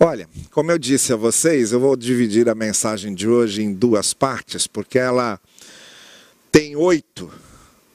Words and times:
Olha, 0.00 0.28
como 0.50 0.72
eu 0.72 0.78
disse 0.78 1.12
a 1.12 1.16
vocês, 1.16 1.70
eu 1.70 1.78
vou 1.78 1.96
dividir 1.96 2.48
a 2.48 2.54
mensagem 2.54 3.14
de 3.14 3.28
hoje 3.28 3.62
em 3.62 3.72
duas 3.72 4.12
partes, 4.12 4.66
porque 4.66 4.98
ela 4.98 5.40
tem 6.50 6.74
oito, 6.74 7.30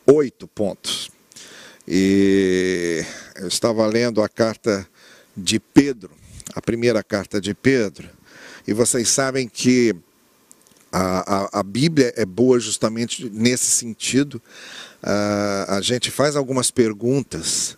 oito 0.07 0.47
pontos. 0.47 1.11
E 1.85 3.03
eu 3.35 3.49
estava 3.49 3.85
lendo 3.85 4.23
a 4.23 4.29
carta 4.29 4.87
de 5.35 5.59
Pedro, 5.59 6.09
a 6.55 6.61
primeira 6.61 7.03
carta 7.03 7.39
de 7.41 7.53
Pedro, 7.53 8.09
e 8.65 8.71
vocês 8.71 9.09
sabem 9.09 9.47
que 9.47 9.93
a, 10.91 11.57
a, 11.57 11.59
a 11.59 11.63
Bíblia 11.63 12.13
é 12.15 12.25
boa 12.25 12.61
justamente 12.61 13.29
nesse 13.29 13.65
sentido. 13.65 14.41
Uh, 15.03 15.71
a 15.73 15.81
gente 15.81 16.09
faz 16.09 16.37
algumas 16.37 16.71
perguntas 16.71 17.77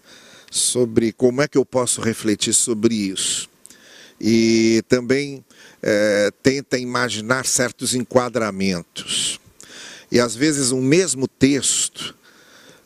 sobre 0.52 1.12
como 1.12 1.42
é 1.42 1.48
que 1.48 1.58
eu 1.58 1.66
posso 1.66 2.02
refletir 2.02 2.54
sobre 2.54 2.94
isso 2.94 3.51
e 4.24 4.84
também 4.88 5.44
é, 5.82 6.32
tenta 6.44 6.78
imaginar 6.78 7.46
certos 7.46 7.96
enquadramentos. 7.96 9.40
E 10.12 10.20
às 10.20 10.36
vezes 10.36 10.72
um 10.72 10.82
mesmo 10.82 11.28
texto, 11.28 12.16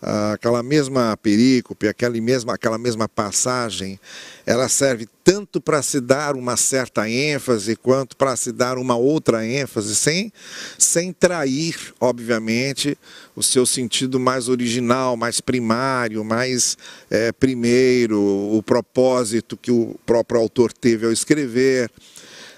aquela 0.05 0.61
mesma 0.61 1.17
perícope, 1.17 1.87
aquela 1.87 2.15
mesma, 2.21 2.53
aquela 2.53 2.77
mesma 2.77 3.09
passagem, 3.09 3.99
ela 4.45 4.69
serve 4.69 5.07
tanto 5.23 5.59
para 5.59 5.81
se 5.81 5.99
dar 5.99 6.35
uma 6.35 6.55
certa 6.55 7.09
ênfase 7.09 7.75
quanto 7.75 8.15
para 8.15 8.35
se 8.35 8.51
dar 8.51 8.77
uma 8.77 8.95
outra 8.95 9.43
ênfase, 9.43 9.95
sem, 9.95 10.31
sem 10.77 11.11
trair, 11.11 11.75
obviamente, 11.99 12.95
o 13.35 13.41
seu 13.41 13.65
sentido 13.65 14.19
mais 14.19 14.47
original, 14.47 15.17
mais 15.17 15.41
primário, 15.41 16.23
mais 16.23 16.77
é, 17.09 17.31
primeiro, 17.31 18.21
o 18.21 18.61
propósito 18.61 19.57
que 19.57 19.71
o 19.71 19.99
próprio 20.05 20.39
autor 20.39 20.71
teve 20.71 21.07
ao 21.07 21.11
escrever. 21.11 21.89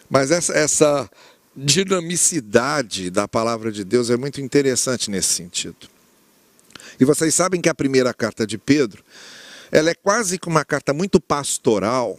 Mas 0.10 0.32
essa, 0.32 0.54
essa 0.54 1.10
dinamicidade 1.56 3.10
da 3.10 3.26
palavra 3.26 3.72
de 3.72 3.86
Deus 3.86 4.10
é 4.10 4.18
muito 4.18 4.42
interessante 4.42 5.10
nesse 5.10 5.30
sentido. 5.30 5.97
E 7.00 7.06
vocês 7.06 7.34
sabem 7.36 7.62
que 7.62 7.70
a 7.70 7.76
primeira 7.76 8.14
carta 8.14 8.46
de 8.46 8.58
Pedro, 8.58 9.04
ela 9.72 9.90
é 9.90 9.94
quase 9.94 10.40
que 10.40 10.48
uma 10.48 10.66
carta 10.66 10.94
muito 10.94 11.20
pastoral, 11.20 12.18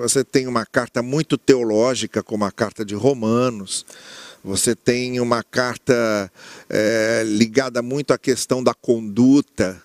você 0.00 0.24
tem 0.24 0.46
uma 0.46 0.66
carta 0.66 1.02
muito 1.02 1.38
teológica, 1.38 2.22
como 2.22 2.44
a 2.44 2.50
carta 2.50 2.84
de 2.84 2.94
Romanos, 2.94 3.86
você 4.42 4.74
tem 4.74 5.20
uma 5.20 5.42
carta 5.42 6.30
é, 6.68 7.22
ligada 7.24 7.80
muito 7.82 8.12
à 8.12 8.18
questão 8.18 8.62
da 8.64 8.74
conduta, 8.74 9.80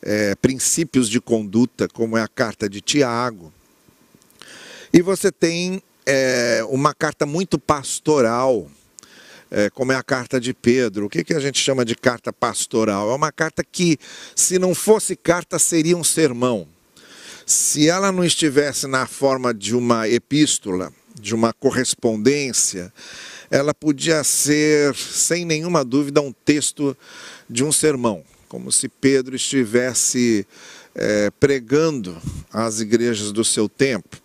é, 0.00 0.34
princípios 0.36 1.08
de 1.08 1.20
conduta, 1.20 1.88
como 1.88 2.16
é 2.16 2.22
a 2.22 2.28
carta 2.28 2.68
de 2.68 2.80
Tiago. 2.80 3.52
E 4.92 5.02
você 5.02 5.30
tem 5.30 5.82
é, 6.06 6.64
uma 6.68 6.94
carta 6.94 7.26
muito 7.26 7.58
pastoral, 7.58 8.70
é, 9.50 9.70
como 9.70 9.92
é 9.92 9.96
a 9.96 10.02
carta 10.02 10.40
de 10.40 10.52
Pedro. 10.52 11.06
O 11.06 11.08
que, 11.08 11.24
que 11.24 11.34
a 11.34 11.40
gente 11.40 11.58
chama 11.58 11.84
de 11.84 11.94
carta 11.94 12.32
pastoral? 12.32 13.10
É 13.10 13.14
uma 13.14 13.32
carta 13.32 13.64
que, 13.64 13.98
se 14.34 14.58
não 14.58 14.74
fosse 14.74 15.16
carta, 15.16 15.58
seria 15.58 15.96
um 15.96 16.04
sermão. 16.04 16.66
Se 17.44 17.88
ela 17.88 18.10
não 18.10 18.24
estivesse 18.24 18.86
na 18.86 19.06
forma 19.06 19.54
de 19.54 19.74
uma 19.74 20.08
epístola, 20.08 20.92
de 21.14 21.34
uma 21.34 21.52
correspondência, 21.52 22.92
ela 23.50 23.72
podia 23.72 24.24
ser, 24.24 24.94
sem 24.94 25.44
nenhuma 25.44 25.84
dúvida, 25.84 26.20
um 26.20 26.32
texto 26.32 26.96
de 27.48 27.62
um 27.62 27.70
sermão, 27.70 28.24
como 28.48 28.72
se 28.72 28.88
Pedro 28.88 29.36
estivesse 29.36 30.46
é, 30.94 31.30
pregando 31.38 32.20
às 32.52 32.80
igrejas 32.80 33.30
do 33.30 33.44
seu 33.44 33.68
tempo, 33.68 34.20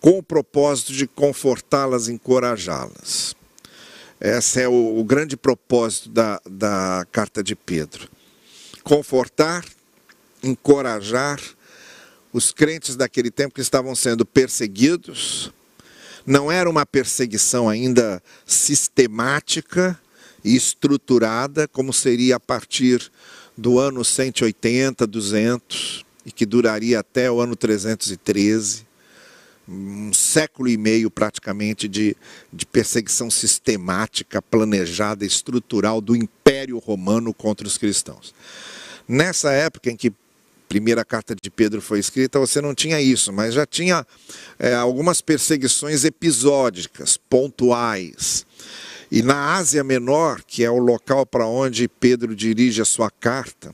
com 0.00 0.18
o 0.18 0.22
propósito 0.22 0.92
de 0.92 1.06
confortá-las, 1.06 2.08
encorajá-las. 2.08 3.36
Esse 4.20 4.62
é 4.62 4.68
o, 4.68 4.98
o 4.98 5.04
grande 5.04 5.36
propósito 5.36 6.08
da, 6.08 6.40
da 6.48 7.06
carta 7.12 7.42
de 7.42 7.54
Pedro. 7.54 8.08
Confortar, 8.82 9.64
encorajar 10.42 11.40
os 12.32 12.50
crentes 12.50 12.96
daquele 12.96 13.30
tempo 13.30 13.54
que 13.54 13.60
estavam 13.60 13.94
sendo 13.94 14.24
perseguidos. 14.24 15.52
Não 16.24 16.50
era 16.50 16.68
uma 16.68 16.86
perseguição 16.86 17.68
ainda 17.68 18.22
sistemática 18.46 19.98
e 20.42 20.56
estruturada, 20.56 21.68
como 21.68 21.92
seria 21.92 22.36
a 22.36 22.40
partir 22.40 23.10
do 23.56 23.78
ano 23.78 24.04
180, 24.04 25.06
200, 25.06 26.04
e 26.24 26.32
que 26.32 26.46
duraria 26.46 27.00
até 27.00 27.30
o 27.30 27.40
ano 27.40 27.54
313 27.54 28.85
um 29.68 30.12
século 30.12 30.68
e 30.68 30.76
meio 30.76 31.10
praticamente 31.10 31.88
de, 31.88 32.16
de 32.52 32.64
perseguição 32.66 33.30
sistemática, 33.30 34.40
planejada, 34.40 35.24
estrutural 35.24 36.00
do 36.00 36.14
Império 36.14 36.78
Romano 36.78 37.34
contra 37.34 37.66
os 37.66 37.76
cristãos. 37.76 38.34
Nessa 39.08 39.52
época 39.52 39.90
em 39.90 39.96
que 39.96 40.12
primeira 40.68 41.04
carta 41.04 41.34
de 41.34 41.50
Pedro 41.50 41.80
foi 41.80 41.98
escrita, 41.98 42.38
você 42.38 42.60
não 42.60 42.74
tinha 42.74 43.00
isso, 43.00 43.32
mas 43.32 43.54
já 43.54 43.64
tinha 43.64 44.06
é, 44.58 44.74
algumas 44.74 45.20
perseguições 45.20 46.04
episódicas, 46.04 47.16
pontuais. 47.16 48.44
E 49.10 49.22
na 49.22 49.54
Ásia 49.54 49.84
Menor, 49.84 50.42
que 50.44 50.64
é 50.64 50.70
o 50.70 50.78
local 50.78 51.24
para 51.24 51.46
onde 51.46 51.88
Pedro 51.88 52.34
dirige 52.34 52.82
a 52.82 52.84
sua 52.84 53.10
carta, 53.10 53.72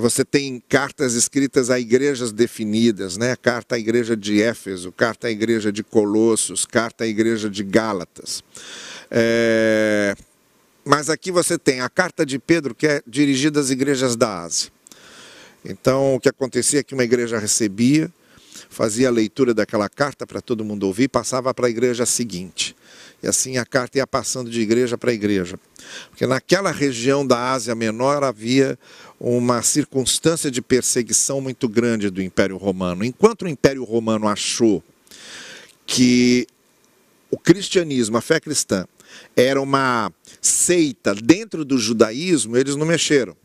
você 0.00 0.24
tem 0.24 0.62
cartas 0.68 1.14
escritas 1.14 1.70
a 1.70 1.80
igrejas 1.80 2.32
definidas, 2.32 3.16
né? 3.16 3.34
Carta 3.34 3.74
à 3.74 3.78
igreja 3.78 4.16
de 4.16 4.40
Éfeso, 4.40 4.92
carta 4.92 5.26
à 5.26 5.30
igreja 5.30 5.72
de 5.72 5.82
Colossos, 5.82 6.64
carta 6.64 7.04
à 7.04 7.06
igreja 7.06 7.50
de 7.50 7.64
Gálatas. 7.64 8.44
É... 9.10 10.14
Mas 10.84 11.10
aqui 11.10 11.32
você 11.32 11.58
tem 11.58 11.80
a 11.80 11.88
carta 11.88 12.24
de 12.24 12.38
Pedro, 12.38 12.72
que 12.72 12.86
é 12.86 13.02
dirigida 13.04 13.58
às 13.58 13.70
igrejas 13.70 14.14
da 14.14 14.42
Ásia. 14.42 14.70
Então, 15.64 16.14
o 16.14 16.20
que 16.20 16.28
acontecia 16.28 16.78
é 16.78 16.82
que 16.84 16.94
uma 16.94 17.02
igreja 17.02 17.40
recebia, 17.40 18.08
fazia 18.70 19.08
a 19.08 19.10
leitura 19.10 19.52
daquela 19.52 19.88
carta 19.88 20.24
para 20.24 20.40
todo 20.40 20.64
mundo 20.64 20.86
ouvir, 20.86 21.08
passava 21.08 21.52
para 21.52 21.66
a 21.66 21.70
igreja 21.70 22.06
seguinte. 22.06 22.76
E 23.20 23.26
assim 23.26 23.58
a 23.58 23.64
carta 23.64 23.98
ia 23.98 24.06
passando 24.06 24.48
de 24.48 24.60
igreja 24.60 24.96
para 24.96 25.12
igreja. 25.12 25.58
Porque 26.10 26.26
naquela 26.26 26.70
região 26.70 27.26
da 27.26 27.50
Ásia 27.50 27.74
Menor 27.74 28.22
havia 28.22 28.78
uma 29.18 29.62
circunstância 29.62 30.50
de 30.50 30.60
perseguição 30.60 31.40
muito 31.40 31.68
grande 31.68 32.10
do 32.10 32.22
Império 32.22 32.56
Romano. 32.56 33.04
Enquanto 33.04 33.42
o 33.42 33.48
Império 33.48 33.84
Romano 33.84 34.28
achou 34.28 34.82
que 35.86 36.46
o 37.30 37.38
cristianismo, 37.38 38.16
a 38.16 38.20
fé 38.20 38.38
cristã, 38.38 38.86
era 39.34 39.60
uma 39.60 40.12
seita 40.40 41.14
dentro 41.14 41.64
do 41.64 41.78
judaísmo, 41.78 42.56
eles 42.56 42.76
não 42.76 42.86
mexeram. 42.86 43.36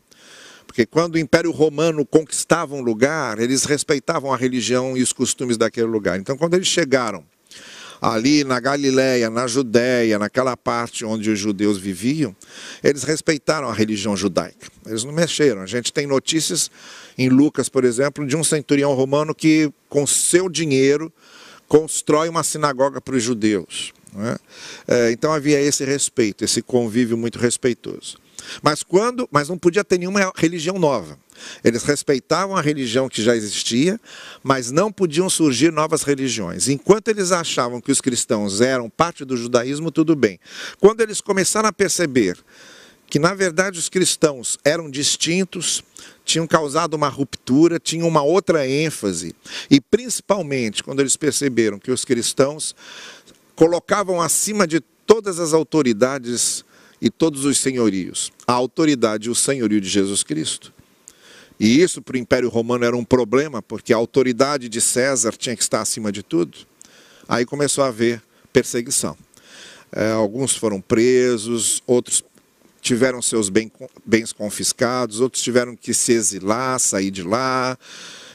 Porque 0.66 0.86
quando 0.86 1.16
o 1.16 1.18
Império 1.18 1.50
Romano 1.50 2.04
conquistava 2.04 2.74
um 2.74 2.80
lugar, 2.80 3.38
eles 3.38 3.64
respeitavam 3.64 4.32
a 4.32 4.36
religião 4.36 4.96
e 4.96 5.02
os 5.02 5.12
costumes 5.12 5.56
daquele 5.56 5.86
lugar. 5.86 6.18
Então, 6.18 6.36
quando 6.36 6.54
eles 6.54 6.68
chegaram 6.68 7.24
ali 8.02 8.42
na 8.42 8.58
Galiléia, 8.58 9.30
na 9.30 9.46
Judéia, 9.46 10.18
naquela 10.18 10.56
parte 10.56 11.04
onde 11.04 11.30
os 11.30 11.38
judeus 11.38 11.78
viviam, 11.78 12.34
eles 12.82 13.04
respeitaram 13.04 13.68
a 13.68 13.72
religião 13.72 14.16
judaica. 14.16 14.66
Eles 14.84 15.04
não 15.04 15.12
mexeram. 15.12 15.62
A 15.62 15.66
gente 15.66 15.92
tem 15.92 16.04
notícias 16.04 16.68
em 17.16 17.28
Lucas, 17.28 17.68
por 17.68 17.84
exemplo, 17.84 18.26
de 18.26 18.36
um 18.36 18.42
centurião 18.42 18.92
romano 18.92 19.32
que, 19.32 19.72
com 19.88 20.04
seu 20.04 20.48
dinheiro, 20.48 21.12
constrói 21.68 22.28
uma 22.28 22.42
sinagoga 22.42 23.00
para 23.00 23.14
os 23.14 23.22
judeus. 23.22 23.92
É? 24.18 24.38
É, 24.88 25.12
então 25.12 25.32
havia 25.32 25.60
esse 25.60 25.84
respeito, 25.84 26.44
esse 26.44 26.60
convívio 26.60 27.16
muito 27.16 27.38
respeitoso. 27.38 28.18
Mas 28.62 28.82
quando, 28.82 29.28
mas 29.30 29.48
não 29.48 29.58
podia 29.58 29.84
ter 29.84 29.98
nenhuma 29.98 30.32
religião 30.36 30.78
nova. 30.78 31.18
Eles 31.64 31.82
respeitavam 31.82 32.56
a 32.56 32.60
religião 32.60 33.08
que 33.08 33.22
já 33.22 33.34
existia, 33.34 34.00
mas 34.42 34.70
não 34.70 34.92
podiam 34.92 35.28
surgir 35.28 35.72
novas 35.72 36.02
religiões. 36.02 36.68
Enquanto 36.68 37.08
eles 37.08 37.32
achavam 37.32 37.80
que 37.80 37.90
os 37.90 38.00
cristãos 38.00 38.60
eram 38.60 38.88
parte 38.88 39.24
do 39.24 39.36
judaísmo, 39.36 39.90
tudo 39.90 40.14
bem. 40.14 40.38
Quando 40.80 41.00
eles 41.00 41.20
começaram 41.20 41.68
a 41.68 41.72
perceber 41.72 42.38
que 43.12 43.18
na 43.18 43.34
verdade 43.34 43.78
os 43.78 43.90
cristãos 43.90 44.58
eram 44.64 44.90
distintos, 44.90 45.84
tinham 46.24 46.46
causado 46.46 46.94
uma 46.94 47.08
ruptura, 47.08 47.78
tinham 47.78 48.08
uma 48.08 48.22
outra 48.22 48.66
ênfase, 48.66 49.34
e 49.70 49.82
principalmente 49.82 50.82
quando 50.82 51.00
eles 51.00 51.14
perceberam 51.14 51.78
que 51.78 51.90
os 51.90 52.06
cristãos 52.06 52.74
colocavam 53.54 54.18
acima 54.18 54.66
de 54.66 54.80
todas 55.06 55.38
as 55.38 55.52
autoridades 55.52 56.64
e 57.02 57.10
todos 57.10 57.44
os 57.44 57.58
senhorios 57.58 58.32
a 58.46 58.52
autoridade 58.52 59.26
e 59.26 59.30
o 59.30 59.34
senhorio 59.34 59.80
de 59.80 59.88
Jesus 59.88 60.22
Cristo. 60.22 60.72
E 61.58 61.80
isso 61.82 62.00
para 62.00 62.14
o 62.14 62.18
Império 62.18 62.48
Romano 62.48 62.84
era 62.84 62.96
um 62.96 63.04
problema, 63.04 63.60
porque 63.60 63.92
a 63.92 63.96
autoridade 63.96 64.68
de 64.68 64.80
César 64.80 65.32
tinha 65.32 65.56
que 65.56 65.62
estar 65.62 65.80
acima 65.80 66.12
de 66.12 66.22
tudo. 66.22 66.58
Aí 67.28 67.44
começou 67.44 67.82
a 67.82 67.88
haver 67.88 68.22
perseguição. 68.52 69.16
É, 69.90 70.12
alguns 70.12 70.56
foram 70.56 70.80
presos, 70.80 71.82
outros 71.86 72.24
tiveram 72.80 73.20
seus 73.20 73.48
bens 73.48 74.32
confiscados, 74.32 75.20
outros 75.20 75.42
tiveram 75.42 75.76
que 75.76 75.92
se 75.92 76.12
exilar, 76.12 76.78
sair 76.78 77.10
de 77.10 77.22
lá, 77.22 77.76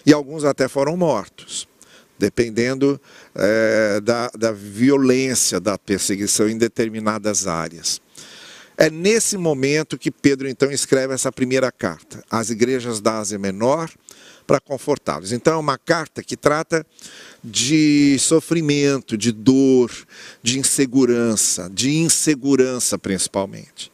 e 0.05 0.13
alguns 0.13 0.43
até 0.43 0.67
foram 0.67 0.95
mortos. 0.97 1.67
dependendo 2.19 2.99
é, 3.35 4.01
da, 4.01 4.29
da 4.29 4.51
violência 4.51 5.59
da 5.59 5.77
perseguição 5.77 6.49
em 6.49 6.57
determinadas 6.57 7.45
áreas. 7.45 8.01
É 8.79 8.91
nesse 8.91 9.37
momento 9.37 9.97
que 9.97 10.11
Pedro 10.11 10.47
então 10.47 10.71
escreve 10.71 11.11
essa 11.11 11.31
primeira 11.31 11.71
carta 11.71 12.23
às 12.29 12.51
igrejas 12.51 13.01
da 13.01 13.17
Ásia 13.17 13.39
Menor 13.39 13.89
para 14.45 14.59
confortá-los. 14.59 15.31
Então 15.31 15.55
é 15.55 15.57
uma 15.57 15.79
carta 15.79 16.21
que 16.21 16.37
trata 16.37 16.85
de 17.43 18.19
sofrimento, 18.19 19.17
de 19.17 19.31
dor, 19.31 19.91
de 20.43 20.59
insegurança, 20.59 21.67
de 21.73 21.95
insegurança 21.97 22.99
principalmente. 22.99 23.91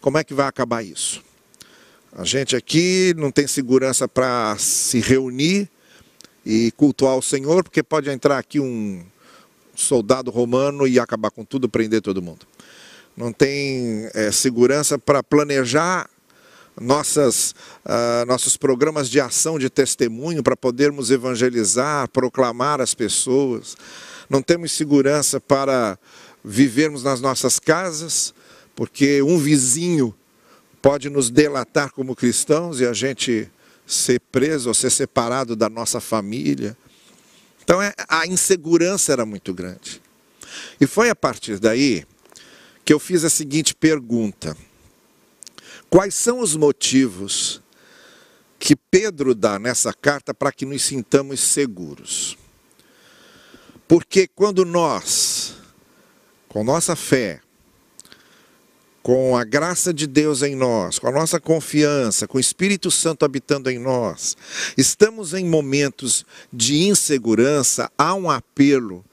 Como 0.00 0.18
é 0.18 0.24
que 0.24 0.34
vai 0.34 0.48
acabar 0.48 0.82
isso? 0.82 1.22
A 2.12 2.24
gente 2.24 2.56
aqui 2.56 3.14
não 3.16 3.30
tem 3.30 3.46
segurança 3.46 4.08
para 4.08 4.56
se 4.58 4.98
reunir 4.98 5.68
e 6.44 6.72
cultuar 6.72 7.16
o 7.16 7.22
Senhor, 7.22 7.62
porque 7.62 7.82
pode 7.82 8.10
entrar 8.10 8.38
aqui 8.38 8.58
um 8.58 9.04
soldado 9.76 10.32
romano 10.32 10.84
e 10.84 10.98
acabar 10.98 11.30
com 11.30 11.44
tudo, 11.44 11.68
prender 11.68 12.02
todo 12.02 12.20
mundo 12.20 12.53
não 13.16 13.32
tem 13.32 14.08
é, 14.12 14.30
segurança 14.32 14.98
para 14.98 15.22
planejar 15.22 16.08
nossas, 16.80 17.54
uh, 17.84 18.26
nossos 18.26 18.56
programas 18.56 19.08
de 19.08 19.20
ação 19.20 19.58
de 19.58 19.70
testemunho 19.70 20.42
para 20.42 20.56
podermos 20.56 21.10
evangelizar, 21.10 22.08
proclamar 22.08 22.80
as 22.80 22.94
pessoas. 22.94 23.76
Não 24.28 24.42
temos 24.42 24.72
segurança 24.72 25.40
para 25.40 25.98
vivermos 26.44 27.04
nas 27.04 27.20
nossas 27.20 27.58
casas, 27.58 28.34
porque 28.74 29.22
um 29.22 29.38
vizinho 29.38 30.14
pode 30.82 31.08
nos 31.08 31.30
delatar 31.30 31.92
como 31.92 32.16
cristãos 32.16 32.80
e 32.80 32.86
a 32.86 32.92
gente 32.92 33.48
ser 33.86 34.20
preso 34.32 34.68
ou 34.68 34.74
ser 34.74 34.90
separado 34.90 35.54
da 35.54 35.68
nossa 35.68 36.00
família. 36.00 36.76
Então 37.62 37.80
é, 37.80 37.94
a 38.08 38.26
insegurança 38.26 39.12
era 39.12 39.24
muito 39.24 39.54
grande. 39.54 40.02
E 40.80 40.86
foi 40.86 41.08
a 41.08 41.16
partir 41.16 41.58
daí 41.58 42.04
que 42.84 42.92
eu 42.92 42.98
fiz 42.98 43.24
a 43.24 43.30
seguinte 43.30 43.74
pergunta: 43.74 44.56
Quais 45.88 46.14
são 46.14 46.40
os 46.40 46.54
motivos 46.54 47.62
que 48.58 48.76
Pedro 48.76 49.34
dá 49.34 49.58
nessa 49.58 49.92
carta 49.92 50.34
para 50.34 50.52
que 50.52 50.66
nos 50.66 50.82
sintamos 50.82 51.40
seguros? 51.40 52.36
Porque 53.86 54.26
quando 54.26 54.64
nós, 54.64 55.54
com 56.48 56.64
nossa 56.64 56.96
fé, 56.96 57.40
com 59.02 59.36
a 59.36 59.44
graça 59.44 59.92
de 59.92 60.06
Deus 60.06 60.40
em 60.40 60.56
nós, 60.56 60.98
com 60.98 61.06
a 61.06 61.12
nossa 61.12 61.38
confiança, 61.38 62.26
com 62.26 62.38
o 62.38 62.40
Espírito 62.40 62.90
Santo 62.90 63.24
habitando 63.24 63.70
em 63.70 63.78
nós, 63.78 64.34
estamos 64.78 65.34
em 65.34 65.44
momentos 65.44 66.24
de 66.50 66.84
insegurança, 66.84 67.90
há 67.98 68.14
um 68.14 68.30
apelo 68.30 69.04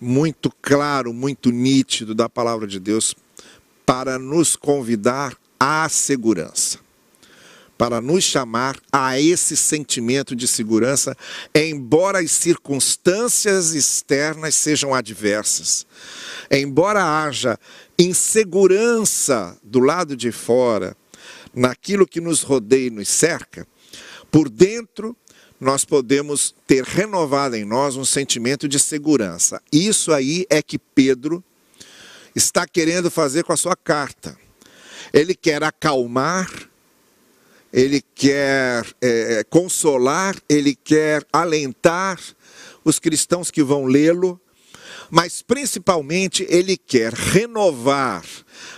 muito 0.00 0.50
claro, 0.62 1.12
muito 1.12 1.50
nítido 1.50 2.14
da 2.14 2.28
palavra 2.28 2.66
de 2.66 2.80
Deus 2.80 3.14
para 3.84 4.18
nos 4.18 4.56
convidar 4.56 5.36
à 5.58 5.88
segurança, 5.88 6.78
para 7.76 8.00
nos 8.00 8.24
chamar 8.24 8.78
a 8.90 9.20
esse 9.20 9.56
sentimento 9.56 10.34
de 10.34 10.46
segurança, 10.48 11.16
embora 11.54 12.20
as 12.20 12.30
circunstâncias 12.30 13.74
externas 13.74 14.54
sejam 14.54 14.94
adversas, 14.94 15.86
embora 16.50 17.24
haja 17.24 17.58
insegurança 17.98 19.58
do 19.62 19.80
lado 19.80 20.16
de 20.16 20.32
fora, 20.32 20.96
naquilo 21.54 22.06
que 22.06 22.20
nos 22.20 22.42
rodeia 22.42 22.86
e 22.86 22.90
nos 22.90 23.08
cerca, 23.08 23.66
por 24.30 24.48
dentro 24.48 25.16
nós 25.60 25.84
podemos 25.84 26.54
ter 26.66 26.82
renovado 26.82 27.54
em 27.54 27.66
nós 27.66 27.94
um 27.94 28.04
sentimento 28.04 28.66
de 28.66 28.78
segurança. 28.78 29.60
Isso 29.70 30.10
aí 30.10 30.46
é 30.48 30.62
que 30.62 30.78
Pedro 30.78 31.44
está 32.34 32.66
querendo 32.66 33.10
fazer 33.10 33.44
com 33.44 33.52
a 33.52 33.56
sua 33.58 33.76
carta. 33.76 34.36
Ele 35.12 35.34
quer 35.34 35.62
acalmar, 35.62 36.50
ele 37.70 38.02
quer 38.14 38.86
é, 39.02 39.44
consolar, 39.50 40.34
ele 40.48 40.74
quer 40.74 41.26
alentar 41.30 42.18
os 42.82 42.98
cristãos 42.98 43.50
que 43.50 43.62
vão 43.62 43.84
lê-lo, 43.84 44.40
mas 45.10 45.42
principalmente 45.42 46.46
ele 46.48 46.78
quer 46.78 47.12
renovar 47.12 48.24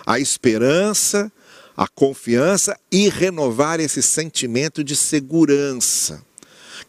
a 0.04 0.18
esperança, 0.18 1.30
a 1.76 1.86
confiança 1.86 2.76
e 2.90 3.08
renovar 3.08 3.78
esse 3.78 4.02
sentimento 4.02 4.82
de 4.82 4.96
segurança 4.96 6.24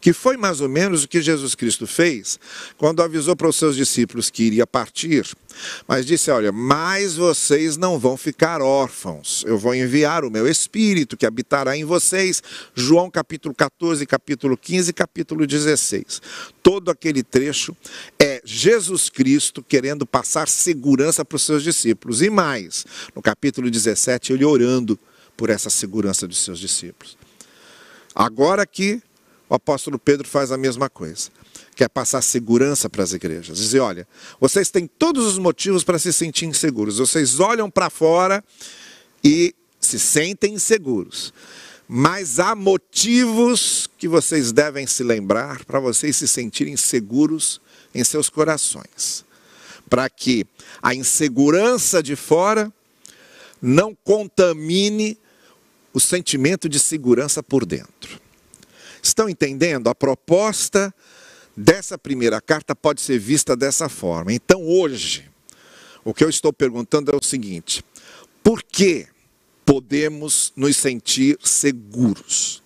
que 0.04 0.12
foi 0.12 0.36
mais 0.36 0.60
ou 0.60 0.68
menos 0.68 1.02
o 1.04 1.08
que 1.08 1.22
Jesus 1.22 1.54
Cristo 1.54 1.86
fez 1.86 2.38
quando 2.76 3.02
avisou 3.02 3.34
para 3.34 3.48
os 3.48 3.56
seus 3.56 3.74
discípulos 3.74 4.28
que 4.28 4.42
iria 4.42 4.66
partir, 4.66 5.26
mas 5.88 6.04
disse: 6.04 6.30
Olha, 6.30 6.52
mas 6.52 7.16
vocês 7.16 7.78
não 7.78 7.98
vão 7.98 8.14
ficar 8.14 8.60
órfãos, 8.60 9.42
eu 9.46 9.56
vou 9.56 9.74
enviar 9.74 10.22
o 10.22 10.30
meu 10.30 10.46
Espírito 10.46 11.16
que 11.16 11.24
habitará 11.24 11.74
em 11.74 11.86
vocês. 11.86 12.42
João 12.74 13.10
capítulo 13.10 13.54
14, 13.54 14.04
capítulo 14.04 14.58
15, 14.58 14.92
capítulo 14.92 15.46
16. 15.46 16.20
Todo 16.62 16.90
aquele 16.90 17.22
trecho 17.22 17.74
é 18.20 18.42
Jesus 18.44 19.08
Cristo 19.08 19.62
querendo 19.66 20.04
passar 20.04 20.48
segurança 20.48 21.24
para 21.24 21.36
os 21.36 21.42
seus 21.44 21.62
discípulos. 21.62 22.20
E 22.20 22.28
mais, 22.28 22.84
no 23.16 23.22
capítulo 23.22 23.70
17, 23.70 24.34
ele 24.34 24.44
orando 24.44 24.98
por 25.34 25.48
essa 25.48 25.70
segurança 25.70 26.28
dos 26.28 26.44
seus 26.44 26.58
discípulos. 26.58 27.16
Agora 28.14 28.66
que 28.66 29.02
o 29.48 29.54
apóstolo 29.54 29.98
Pedro 29.98 30.26
faz 30.26 30.50
a 30.50 30.56
mesma 30.56 30.88
coisa. 30.88 31.30
Quer 31.76 31.88
passar 31.88 32.22
segurança 32.22 32.88
para 32.88 33.02
as 33.02 33.12
igrejas. 33.12 33.58
Dizer, 33.58 33.80
olha, 33.80 34.06
vocês 34.40 34.70
têm 34.70 34.86
todos 34.86 35.26
os 35.26 35.38
motivos 35.38 35.82
para 35.84 35.98
se 35.98 36.12
sentir 36.12 36.46
inseguros. 36.46 36.98
Vocês 36.98 37.40
olham 37.40 37.70
para 37.70 37.90
fora 37.90 38.42
e 39.22 39.54
se 39.80 39.98
sentem 39.98 40.54
inseguros. 40.54 41.32
Mas 41.86 42.38
há 42.38 42.54
motivos 42.54 43.88
que 43.98 44.08
vocês 44.08 44.52
devem 44.52 44.86
se 44.86 45.02
lembrar 45.02 45.64
para 45.64 45.78
vocês 45.78 46.16
se 46.16 46.26
sentirem 46.26 46.76
seguros 46.76 47.60
em 47.94 48.02
seus 48.02 48.30
corações. 48.30 49.24
Para 49.90 50.08
que 50.08 50.46
a 50.82 50.94
insegurança 50.94 52.02
de 52.02 52.16
fora 52.16 52.72
não 53.60 53.94
contamine 54.02 55.18
o 55.92 56.00
sentimento 56.00 56.68
de 56.68 56.78
segurança 56.78 57.42
por 57.42 57.66
dentro. 57.66 58.23
Estão 59.04 59.28
entendendo? 59.28 59.88
A 59.88 59.94
proposta 59.94 60.92
dessa 61.54 61.98
primeira 61.98 62.40
carta 62.40 62.74
pode 62.74 63.02
ser 63.02 63.18
vista 63.18 63.54
dessa 63.54 63.86
forma. 63.86 64.32
Então, 64.32 64.66
hoje, 64.66 65.30
o 66.02 66.14
que 66.14 66.24
eu 66.24 66.30
estou 66.30 66.54
perguntando 66.54 67.12
é 67.12 67.14
o 67.14 67.22
seguinte: 67.22 67.84
por 68.42 68.62
que 68.62 69.06
podemos 69.62 70.54
nos 70.56 70.78
sentir 70.78 71.38
seguros? 71.44 72.62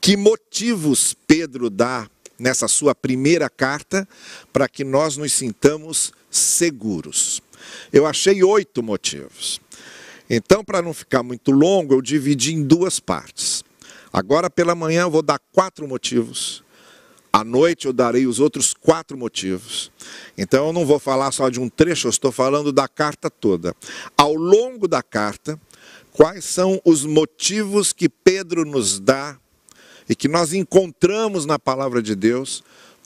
Que 0.00 0.16
motivos 0.16 1.14
Pedro 1.28 1.70
dá 1.70 2.10
nessa 2.36 2.66
sua 2.66 2.92
primeira 2.92 3.48
carta 3.48 4.06
para 4.52 4.68
que 4.68 4.82
nós 4.82 5.16
nos 5.16 5.32
sintamos 5.32 6.12
seguros? 6.28 7.40
Eu 7.92 8.04
achei 8.04 8.42
oito 8.42 8.82
motivos. 8.82 9.60
Então, 10.28 10.64
para 10.64 10.82
não 10.82 10.92
ficar 10.92 11.22
muito 11.22 11.52
longo, 11.52 11.94
eu 11.94 12.02
dividi 12.02 12.52
em 12.52 12.64
duas 12.64 12.98
partes. 12.98 13.62
Agora 14.12 14.50
pela 14.50 14.74
manhã 14.74 15.02
eu 15.02 15.10
vou 15.10 15.22
dar 15.22 15.40
quatro 15.52 15.88
motivos. 15.88 16.62
À 17.32 17.42
noite 17.42 17.86
eu 17.86 17.94
darei 17.94 18.26
os 18.26 18.38
outros 18.38 18.74
quatro 18.74 19.16
motivos. 19.16 19.90
Então 20.36 20.66
eu 20.66 20.72
não 20.72 20.84
vou 20.84 20.98
falar 20.98 21.32
só 21.32 21.48
de 21.48 21.58
um 21.58 21.68
trecho, 21.68 22.06
eu 22.06 22.10
estou 22.10 22.30
falando 22.30 22.70
da 22.70 22.86
carta 22.86 23.30
toda. 23.30 23.74
Ao 24.16 24.34
longo 24.34 24.86
da 24.86 25.02
carta, 25.02 25.58
quais 26.12 26.44
são 26.44 26.78
os 26.84 27.06
motivos 27.06 27.92
que 27.92 28.06
Pedro 28.06 28.66
nos 28.66 29.00
dá 29.00 29.38
e 30.06 30.14
que 30.14 30.28
nós 30.28 30.52
encontramos 30.52 31.46
na 31.46 31.58
palavra 31.58 32.02
de 32.02 32.14
Deus 32.14 32.62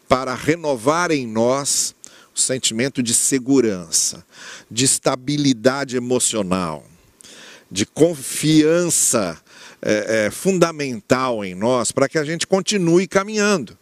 para 0.08 0.34
renovar 0.34 1.12
em 1.12 1.24
nós 1.24 1.94
o 2.34 2.40
sentimento 2.40 3.00
de 3.02 3.14
segurança, 3.14 4.26
de 4.68 4.84
estabilidade 4.84 5.96
emocional, 5.96 6.84
de 7.70 7.86
confiança 7.86 9.40
é, 9.88 10.26
é, 10.26 10.30
fundamental 10.32 11.44
em 11.44 11.54
nós 11.54 11.92
para 11.92 12.08
que 12.08 12.18
a 12.18 12.24
gente 12.24 12.44
continue 12.44 13.06
caminhando. 13.06 13.78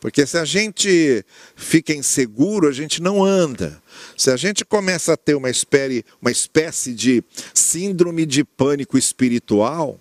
Porque 0.00 0.24
se 0.24 0.38
a 0.38 0.44
gente 0.44 1.22
fica 1.54 1.92
inseguro, 1.92 2.66
a 2.66 2.72
gente 2.72 3.02
não 3.02 3.22
anda. 3.22 3.82
Se 4.16 4.30
a 4.30 4.36
gente 4.36 4.64
começa 4.64 5.12
a 5.12 5.16
ter 5.18 5.34
uma 5.34 5.50
espécie, 5.50 6.02
uma 6.22 6.30
espécie 6.30 6.94
de 6.94 7.22
síndrome 7.52 8.24
de 8.24 8.42
pânico 8.42 8.96
espiritual, 8.96 10.00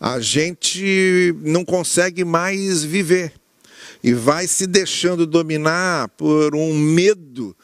a 0.00 0.18
gente 0.18 1.34
não 1.42 1.62
consegue 1.62 2.24
mais 2.24 2.82
viver. 2.82 3.34
E 4.02 4.14
vai 4.14 4.46
se 4.46 4.66
deixando 4.66 5.26
dominar 5.26 6.08
por 6.10 6.54
um 6.54 6.72
medo. 6.72 7.54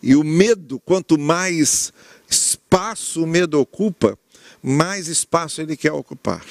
E 0.00 0.14
o 0.14 0.22
medo, 0.22 0.78
quanto 0.78 1.18
mais 1.18 1.92
espaço 2.28 3.24
o 3.24 3.26
medo 3.26 3.58
ocupa, 3.58 4.16
mais 4.66 5.08
espaço 5.08 5.60
ele 5.60 5.76
quer 5.76 5.92
ocupar. 5.92 6.42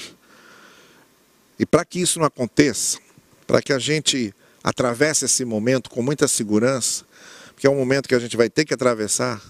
E 1.58 1.66
para 1.66 1.84
que 1.84 2.00
isso 2.00 2.20
não 2.20 2.28
aconteça, 2.28 3.00
para 3.48 3.60
que 3.60 3.74
a 3.74 3.80
gente 3.80 4.32
atravesse 4.64 5.26
esse 5.26 5.44
momento 5.44 5.90
com 5.90 6.04
muita 6.04 6.28
segurança, 6.28 7.06
porque 7.56 7.66
é 7.66 7.70
um 7.70 7.76
momento 7.76 8.08
que 8.08 8.14
a 8.14 8.20
gente 8.20 8.38
vai 8.38 8.52
ter 8.52 8.66
que 8.66 8.74
atravessar 8.74 9.42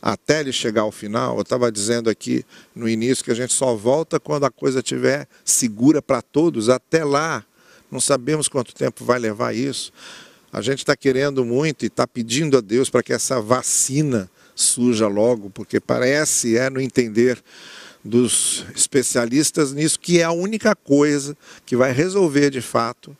até 0.00 0.40
ele 0.40 0.52
chegar 0.52 0.82
ao 0.82 0.92
final. 0.92 1.36
Eu 1.36 1.42
estava 1.42 1.72
dizendo 1.72 2.10
aqui 2.10 2.44
no 2.74 2.86
início 2.86 3.24
que 3.24 3.30
a 3.30 3.34
gente 3.34 3.54
só 3.54 3.74
volta 3.74 4.20
quando 4.20 4.44
a 4.44 4.50
coisa 4.50 4.80
estiver 4.80 5.26
segura 5.42 6.02
para 6.02 6.20
todos. 6.20 6.68
Até 6.68 7.04
lá, 7.04 7.42
não 7.90 8.00
sabemos 8.00 8.46
quanto 8.46 8.74
tempo 8.74 9.06
vai 9.06 9.18
levar 9.18 9.54
isso. 9.54 9.90
A 10.52 10.60
gente 10.60 10.80
está 10.80 10.94
querendo 10.94 11.46
muito 11.46 11.84
e 11.84 11.86
está 11.86 12.06
pedindo 12.06 12.58
a 12.58 12.60
Deus 12.60 12.90
para 12.90 13.02
que 13.02 13.12
essa 13.12 13.40
vacina 13.40 14.30
surja 14.54 15.08
logo, 15.08 15.48
porque 15.48 15.80
parece, 15.80 16.58
é 16.58 16.68
no 16.68 16.78
entender 16.78 17.42
dos 18.04 18.64
especialistas 18.74 19.72
nisso, 19.72 19.98
que 19.98 20.20
é 20.20 20.24
a 20.24 20.32
única 20.32 20.74
coisa 20.74 21.36
que 21.64 21.76
vai 21.76 21.92
resolver 21.92 22.50
de 22.50 22.60
fato 22.60 23.16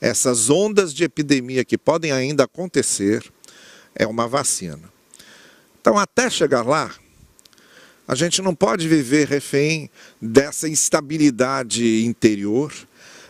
essas 0.00 0.48
ondas 0.48 0.94
de 0.94 1.04
epidemia 1.04 1.64
que 1.64 1.76
podem 1.76 2.12
ainda 2.12 2.44
acontecer, 2.44 3.24
é 3.94 4.06
uma 4.06 4.28
vacina. 4.28 4.92
Então, 5.80 5.98
até 5.98 6.30
chegar 6.30 6.62
lá, 6.62 6.94
a 8.06 8.14
gente 8.14 8.40
não 8.40 8.54
pode 8.54 8.86
viver 8.88 9.26
refém 9.26 9.90
dessa 10.20 10.68
instabilidade 10.68 12.04
interior, 12.04 12.72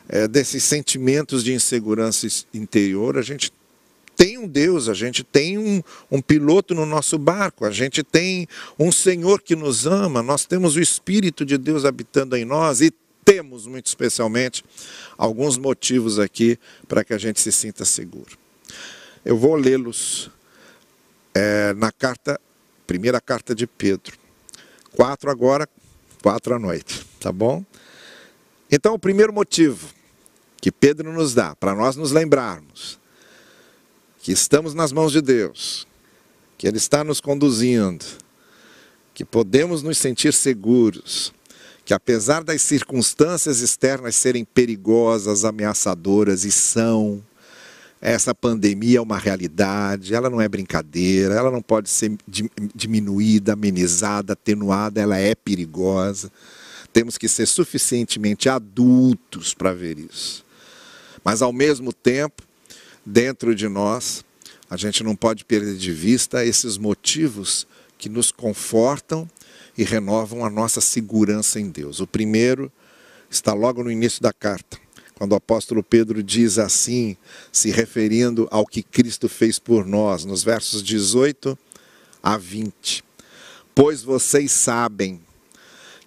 é, 0.09 0.29
desses 0.29 0.63
sentimentos 0.65 1.43
de 1.43 1.53
insegurança 1.53 2.27
interior. 2.53 3.19
A 3.19 3.23
gente 3.23 3.53
tem 4.19 4.37
um 4.37 4.49
Deus, 4.49 4.89
a 4.89 4.95
gente 4.95 5.23
tem 5.23 5.57
um, 5.57 5.81
um, 6.11 6.21
piloto 6.21 6.75
no 6.75 6.85
nosso 6.85 7.17
barco, 7.17 7.65
a 7.65 7.71
gente 7.71 8.03
tem 8.03 8.49
um 8.77 8.91
Senhor 8.91 9.41
que 9.41 9.55
nos 9.55 9.87
ama, 9.87 10.25
nós 10.25 10.45
temos 10.45 10.75
o 10.75 10.81
Espírito 10.81 11.47
de 11.47 11.57
Deus 11.57 11.85
habitando 11.85 12.37
em 12.37 12.45
nós 12.45 12.81
e 12.81 12.93
temos, 13.25 13.65
muito 13.69 13.87
especialmente, 13.87 14.65
alguns 15.17 15.57
motivos 15.57 16.19
aqui 16.19 16.59
para 16.89 17.05
que 17.05 17.15
a 17.15 17.19
gente 17.19 17.41
se 17.41 17.53
sinta 17.53 17.85
seguro. 17.85 18.37
Eu 19.25 19.37
vou 19.37 19.55
lê-los 19.55 20.29
é, 21.33 21.73
na 21.75 21.93
carta 21.93 22.41
Primeira 22.89 23.21
carta 23.21 23.55
de 23.55 23.67
Pedro. 23.67 24.17
Quatro 24.97 25.31
agora, 25.31 25.69
quatro 26.23 26.55
à 26.55 26.59
noite, 26.59 27.05
tá 27.21 27.31
bom? 27.31 27.63
Então, 28.71 28.95
o 28.95 28.99
primeiro 28.99 29.31
motivo 29.31 29.91
que 30.59 30.73
Pedro 30.73 31.13
nos 31.13 31.35
dá 31.35 31.55
para 31.55 31.75
nós 31.75 31.97
nos 31.97 32.13
lembrarmos 32.13 32.99
que 34.29 34.33
estamos 34.33 34.75
nas 34.75 34.93
mãos 34.93 35.11
de 35.11 35.23
Deus, 35.23 35.87
que 36.59 36.69
Ele 36.69 36.77
está 36.77 37.03
nos 37.03 37.19
conduzindo, 37.19 38.05
que 39.15 39.25
podemos 39.25 39.83
nos 39.83 39.97
sentir 39.97 40.35
seguros, 40.35 41.33
que 41.83 41.95
apesar 41.95 42.45
das 42.45 42.61
circunstâncias 42.61 43.61
externas 43.61 44.17
serem 44.17 44.45
perigosas, 44.45 45.47
ameaçadoras 45.47 46.45
e 46.45 46.53
são, 46.53 47.25
essa 48.03 48.35
pandemia 48.35 48.99
é 48.99 49.01
uma 49.01 49.17
realidade, 49.17 50.15
ela 50.15 50.29
não 50.29 50.43
é 50.43 50.47
brincadeira, 50.47 51.33
ela 51.33 51.51
não 51.51 51.63
pode 51.63 51.89
ser 51.89 52.15
diminuída, 52.75 53.55
amenizada, 53.55 54.35
atenuada, 54.35 55.01
ela 55.01 55.17
é 55.17 55.35
perigosa. 55.35 56.31
Temos 56.93 57.17
que 57.17 57.31
ser 57.31 57.47
suficientemente 57.47 58.47
adultos 58.47 59.55
para 59.55 59.73
ver 59.73 59.99
isso. 59.99 60.45
Mas 61.25 61.41
ao 61.41 61.51
mesmo 61.51 61.95
tempo, 61.95 62.43
dentro 63.09 63.55
de 63.55 63.69
nós, 63.69 64.25
a 64.69 64.77
gente 64.77 65.03
não 65.03 65.17
pode 65.17 65.45
perder 65.45 65.77
de 65.77 65.93
vista 65.93 66.45
esses 66.45 66.77
motivos 66.77 67.67
que 67.97 68.09
nos 68.09 68.31
confortam 68.31 69.29
e 69.77 69.83
renovam 69.83 70.45
a 70.45 70.51
nossa 70.51 70.81
segurança 70.81 71.59
em 71.59 71.71
Deus. 71.71 72.01
O 72.01 72.07
primeiro 72.07 72.71
está 73.31 73.55
logo 73.55 73.83
no 73.83 73.91
início 73.91 74.23
da 74.23 74.33
carta 74.33 74.79
quando 75.15 75.33
o 75.33 75.37
apóstolo 75.37 75.83
Pedro 75.83 76.23
diz 76.23 76.59
assim, 76.59 77.17
se 77.51 77.73
referindo 77.73 78.47
ao 78.53 78.65
que 78.65 78.85
Cristo 78.85 79.29
fez 79.29 79.59
por 79.59 79.85
nós, 79.85 80.25
nos 80.25 80.45
versos 80.45 80.81
18 80.81 81.59
a 82.23 82.37
20: 82.37 83.03
Pois 83.75 84.03
vocês 84.03 84.53
sabem 84.53 85.21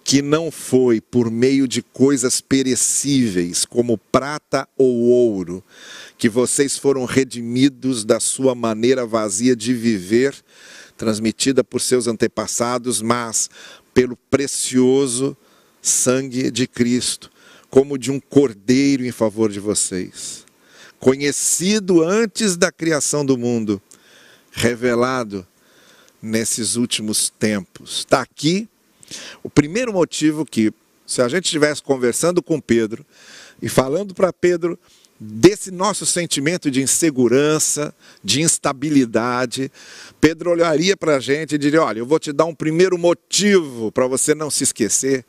que 0.04 0.20
não 0.20 0.50
foi 0.50 1.00
por 1.00 1.30
meio 1.30 1.68
de 1.68 1.82
coisas 1.82 2.40
perecíveis, 2.40 3.64
como 3.64 3.96
prata 3.96 4.68
ou 4.76 5.00
ouro, 5.00 5.62
que 6.18 6.28
vocês 6.28 6.76
foram 6.76 7.04
redimidos 7.04 8.04
da 8.04 8.18
sua 8.18 8.54
maneira 8.54 9.06
vazia 9.06 9.54
de 9.54 9.72
viver, 9.72 10.34
transmitida 10.96 11.62
por 11.62 11.80
seus 11.80 12.06
antepassados, 12.06 13.00
mas 13.00 13.48
pelo 13.94 14.16
precioso 14.16 15.36
sangue 15.80 16.50
de 16.50 16.66
Cristo 16.66 17.30
como 17.72 17.96
de 17.96 18.10
um 18.10 18.20
cordeiro 18.20 19.02
em 19.02 19.10
favor 19.10 19.50
de 19.50 19.58
vocês, 19.58 20.44
conhecido 21.00 22.04
antes 22.04 22.54
da 22.54 22.70
criação 22.70 23.24
do 23.24 23.38
mundo, 23.38 23.80
revelado 24.50 25.46
nesses 26.20 26.76
últimos 26.76 27.30
tempos. 27.30 28.00
Está 28.00 28.20
aqui 28.20 28.68
o 29.42 29.50
primeiro 29.50 29.92
motivo 29.92 30.44
que, 30.44 30.72
se 31.06 31.20
a 31.20 31.28
gente 31.28 31.44
estivesse 31.44 31.82
conversando 31.82 32.42
com 32.42 32.60
Pedro 32.60 33.04
e 33.60 33.68
falando 33.68 34.14
para 34.14 34.32
Pedro 34.32 34.78
desse 35.24 35.70
nosso 35.70 36.04
sentimento 36.04 36.70
de 36.70 36.82
insegurança, 36.82 37.94
de 38.24 38.40
instabilidade, 38.40 39.70
Pedro 40.20 40.50
olharia 40.50 40.96
para 40.96 41.16
a 41.16 41.20
gente 41.20 41.54
e 41.54 41.58
diria: 41.58 41.82
Olha, 41.82 42.00
eu 42.00 42.06
vou 42.06 42.18
te 42.18 42.32
dar 42.32 42.44
um 42.44 42.54
primeiro 42.54 42.98
motivo 42.98 43.92
para 43.92 44.06
você 44.06 44.34
não 44.34 44.50
se 44.50 44.64
esquecer 44.64 45.24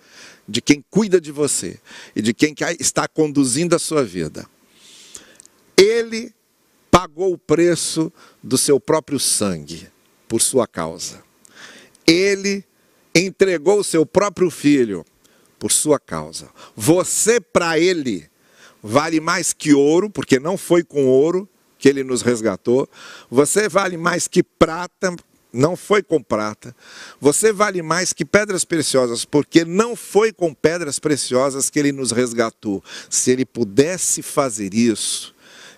de 0.48 0.62
quem 0.62 0.84
cuida 0.90 1.22
de 1.22 1.32
você 1.32 1.80
e 2.16 2.22
de 2.22 2.34
quem 2.34 2.56
está 2.80 3.08
conduzindo 3.08 3.75
a 3.75 3.80
sua 3.80 4.04
vida. 4.04 4.46
Ele 5.78 6.34
pagou 6.90 7.34
o 7.34 7.38
preço 7.38 8.12
do 8.42 8.58
seu 8.58 8.80
próprio 8.80 9.20
sangue 9.20 9.88
por 10.28 10.42
sua 10.42 10.68
causa. 10.68 11.24
Ele 12.06 12.63
entregou 13.13 13.79
o 13.79 13.84
seu 13.84 14.05
próprio 14.05 14.50
filho 14.50 15.05
por 15.60 15.72
sua 15.72 16.00
causa. 16.00 16.50
Você, 16.75 17.39
para 17.39 17.79
ele, 17.79 18.29
vale 18.82 19.20
mais 19.20 19.53
que 19.53 19.74
ouro, 19.74 20.10
porque 20.10 20.39
não 20.39 20.58
foi 20.58 20.84
com 20.84 21.05
ouro 21.05 21.48
que 21.77 21.88
ele 21.88 22.03
nos 22.03 22.22
resgatou. 22.22 22.89
Você 23.29 23.70
vale 23.70 23.98
mais 23.98 24.27
que 24.27 24.41
prata, 24.41 25.15
não 25.51 25.75
foi 25.75 26.01
com 26.01 26.22
prata. 26.22 26.75
Você 27.22 27.53
vale 27.53 27.82
mais 27.82 28.12
que 28.12 28.25
pedras 28.25 28.65
preciosas, 28.65 29.24
porque 29.24 29.63
não 29.63 29.96
foi 29.96 30.34
com 30.34 30.53
pedras 30.53 30.98
preciosas 30.98 31.70
que 31.70 31.77
ele 31.77 31.91
nos 31.91 32.12
resgatou. 32.12 32.84
Se 33.10 33.32
ele 33.32 33.46
pudesse 33.46 34.22
fazer 34.22 34.74
isso, 34.74 35.36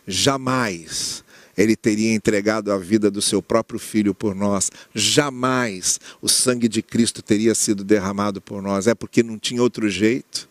jamais 0.07 1.24
ele 1.57 1.75
teria 1.75 2.13
entregado 2.13 2.71
a 2.71 2.77
vida 2.77 3.09
do 3.09 3.21
seu 3.21 3.41
próprio 3.41 3.79
filho 3.79 4.13
por 4.13 4.35
nós. 4.35 4.71
Jamais 4.93 5.99
o 6.21 6.27
sangue 6.27 6.67
de 6.67 6.81
Cristo 6.81 7.21
teria 7.21 7.55
sido 7.55 7.83
derramado 7.83 8.41
por 8.41 8.61
nós. 8.61 8.87
É 8.87 8.95
porque 8.95 9.23
não 9.23 9.39
tinha 9.39 9.61
outro 9.61 9.89
jeito. 9.89 10.49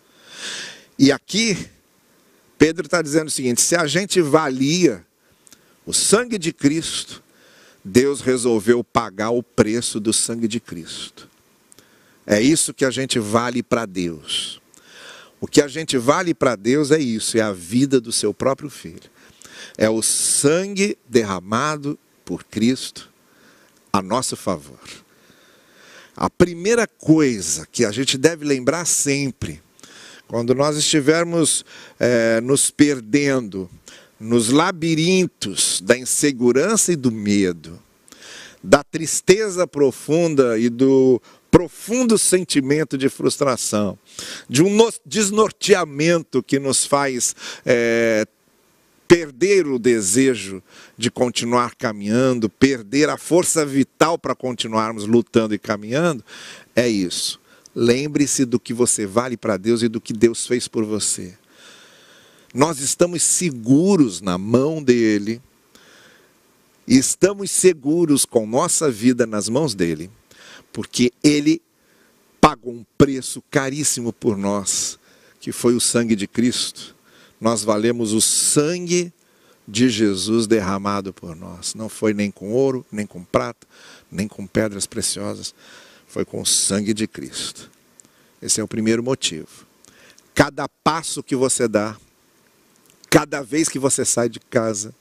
E 0.98 1.12
aqui, 1.12 1.68
Pedro 2.56 2.86
está 2.86 3.02
dizendo 3.02 3.28
o 3.28 3.30
seguinte: 3.30 3.60
se 3.60 3.76
a 3.76 3.86
gente 3.86 4.20
valia 4.20 5.04
o 5.84 5.92
sangue 5.92 6.38
de 6.38 6.52
Cristo, 6.52 7.22
Deus 7.84 8.20
resolveu 8.22 8.82
pagar 8.82 9.30
o 9.30 9.42
preço 9.42 10.00
do 10.00 10.12
sangue 10.12 10.48
de 10.48 10.58
Cristo. 10.58 11.28
É 12.26 12.40
isso 12.40 12.72
que 12.72 12.86
a 12.86 12.90
gente 12.90 13.18
vale 13.18 13.62
para 13.62 13.84
Deus. 13.84 14.60
O 15.38 15.46
que 15.46 15.60
a 15.60 15.68
gente 15.68 15.98
vale 15.98 16.32
para 16.32 16.56
Deus 16.56 16.90
é 16.90 16.98
isso, 16.98 17.36
é 17.36 17.42
a 17.42 17.52
vida 17.52 18.00
do 18.00 18.10
seu 18.10 18.32
próprio 18.32 18.70
filho. 18.70 19.12
É 19.76 19.88
o 19.88 20.02
sangue 20.02 20.96
derramado 21.08 21.98
por 22.24 22.44
Cristo 22.44 23.10
a 23.92 24.02
nosso 24.02 24.36
favor. 24.36 24.80
A 26.16 26.30
primeira 26.30 26.86
coisa 26.86 27.66
que 27.70 27.84
a 27.84 27.90
gente 27.90 28.16
deve 28.16 28.44
lembrar 28.44 28.84
sempre, 28.86 29.60
quando 30.28 30.54
nós 30.54 30.76
estivermos 30.76 31.64
é, 31.98 32.40
nos 32.40 32.70
perdendo, 32.70 33.68
nos 34.18 34.48
labirintos 34.48 35.80
da 35.80 35.98
insegurança 35.98 36.92
e 36.92 36.96
do 36.96 37.10
medo, 37.10 37.80
da 38.62 38.82
tristeza 38.82 39.66
profunda 39.66 40.58
e 40.58 40.68
do 40.68 41.20
profundo 41.50 42.18
sentimento 42.18 42.96
de 42.96 43.08
frustração, 43.08 43.98
de 44.48 44.62
um 44.62 44.76
desnorteamento 45.04 46.42
que 46.42 46.58
nos 46.58 46.84
faz 46.84 47.34
é, 47.64 48.26
perder 49.06 49.66
o 49.66 49.78
desejo 49.78 50.62
de 50.96 51.10
continuar 51.10 51.74
caminhando, 51.74 52.48
perder 52.48 53.08
a 53.08 53.16
força 53.16 53.64
vital 53.64 54.18
para 54.18 54.34
continuarmos 54.34 55.06
lutando 55.06 55.54
e 55.54 55.58
caminhando, 55.58 56.24
é 56.74 56.88
isso. 56.88 57.40
Lembre-se 57.74 58.44
do 58.44 58.58
que 58.58 58.72
você 58.72 59.06
vale 59.06 59.36
para 59.36 59.56
Deus 59.56 59.82
e 59.82 59.88
do 59.88 60.00
que 60.00 60.12
Deus 60.12 60.46
fez 60.46 60.68
por 60.68 60.84
você. 60.84 61.34
Nós 62.54 62.78
estamos 62.78 63.22
seguros 63.22 64.20
na 64.20 64.38
mão 64.38 64.82
dele 64.82 65.40
estamos 66.86 67.50
seguros 67.50 68.24
com 68.24 68.46
nossa 68.46 68.90
vida 68.90 69.26
nas 69.26 69.48
mãos 69.48 69.74
dele, 69.74 70.10
porque 70.72 71.12
ele 71.22 71.60
pagou 72.40 72.72
um 72.72 72.84
preço 72.98 73.42
caríssimo 73.50 74.12
por 74.12 74.36
nós, 74.36 74.98
que 75.40 75.50
foi 75.50 75.74
o 75.74 75.80
sangue 75.80 76.14
de 76.14 76.26
Cristo. 76.26 76.93
Nós 77.44 77.62
valemos 77.62 78.14
o 78.14 78.22
sangue 78.22 79.12
de 79.68 79.90
Jesus 79.90 80.46
derramado 80.46 81.12
por 81.12 81.36
nós. 81.36 81.74
Não 81.74 81.90
foi 81.90 82.14
nem 82.14 82.30
com 82.30 82.54
ouro, 82.54 82.86
nem 82.90 83.06
com 83.06 83.22
prata, 83.22 83.66
nem 84.10 84.26
com 84.26 84.46
pedras 84.46 84.86
preciosas, 84.86 85.54
foi 86.08 86.24
com 86.24 86.40
o 86.40 86.46
sangue 86.46 86.94
de 86.94 87.06
Cristo. 87.06 87.70
Esse 88.40 88.62
é 88.62 88.64
o 88.64 88.66
primeiro 88.66 89.02
motivo. 89.02 89.66
Cada 90.34 90.66
passo 90.82 91.22
que 91.22 91.36
você 91.36 91.68
dá, 91.68 91.98
cada 93.10 93.42
vez 93.42 93.68
que 93.68 93.78
você 93.78 94.06
sai 94.06 94.30
de 94.30 94.40
casa, 94.40 94.94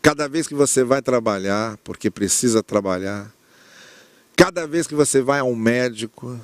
cada 0.00 0.28
vez 0.28 0.46
que 0.46 0.54
você 0.54 0.84
vai 0.84 1.02
trabalhar, 1.02 1.76
porque 1.78 2.08
precisa 2.08 2.62
trabalhar, 2.62 3.34
cada 4.36 4.64
vez 4.64 4.86
que 4.86 4.94
você 4.94 5.20
vai 5.20 5.40
a 5.40 5.44
um 5.44 5.56
médico, 5.56 6.38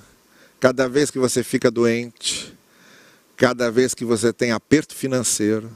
cada 0.59 0.89
vez 0.89 1.09
que 1.09 1.21
você 1.21 1.45
fica 1.45 1.71
doente, 1.71 2.46
cada 3.37 3.71
vez 3.71 3.95
que 3.95 4.05
você 4.05 4.33
tem 4.33 4.51
aperto 4.51 4.95
financeiro, 4.95 5.71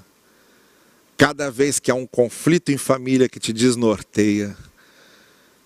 cada 1.16 1.50
vez 1.50 1.78
que 1.78 1.90
há 1.90 1.94
um 1.94 2.06
conflito 2.06 2.70
em 2.72 2.78
família 2.78 3.28
que 3.28 3.38
te 3.38 3.52
desnorteia, 3.52 4.56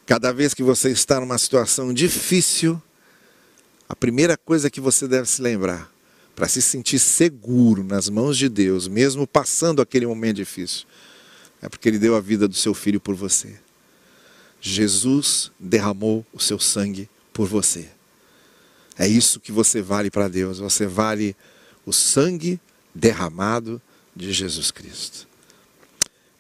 cada 0.05 0.33
vez 0.33 0.53
que 0.53 0.63
você 0.63 0.91
está 0.91 1.21
numa 1.21 1.39
situação 1.39 1.95
difícil, 1.95 2.83
a 3.89 3.95
primeira 3.95 4.37
coisa 4.37 4.69
que 4.69 4.81
você 4.81 5.07
deve 5.07 5.29
se 5.29 5.41
lembrar 5.41 5.91
para 6.35 6.49
se 6.49 6.61
sentir 6.61 6.99
seguro 6.99 7.85
nas 7.85 8.09
mãos 8.09 8.37
de 8.37 8.49
Deus, 8.49 8.89
mesmo 8.89 9.27
passando 9.27 9.81
aquele 9.81 10.07
momento 10.07 10.37
difícil, 10.37 10.87
é 11.63 11.69
porque 11.69 11.89
Ele 11.89 11.99
deu 11.99 12.17
a 12.17 12.21
vida 12.21 12.49
do 12.49 12.55
seu 12.55 12.75
filho 12.75 13.01
por 13.01 13.15
você. 13.15 13.55
Jesus 14.61 15.53
derramou 15.61 16.27
o 16.33 16.41
seu 16.41 16.59
sangue 16.59 17.09
por 17.33 17.47
você. 17.47 17.89
É 18.99 19.07
isso 19.07 19.39
que 19.39 19.53
você 19.53 19.81
vale 19.81 20.11
para 20.11 20.29
Deus. 20.29 20.59
Você 20.59 20.87
vale 20.87 21.37
o 21.87 21.93
sangue 21.93 22.61
derramado 22.95 23.81
de 24.15 24.33
Jesus 24.33 24.71
Cristo. 24.71 25.27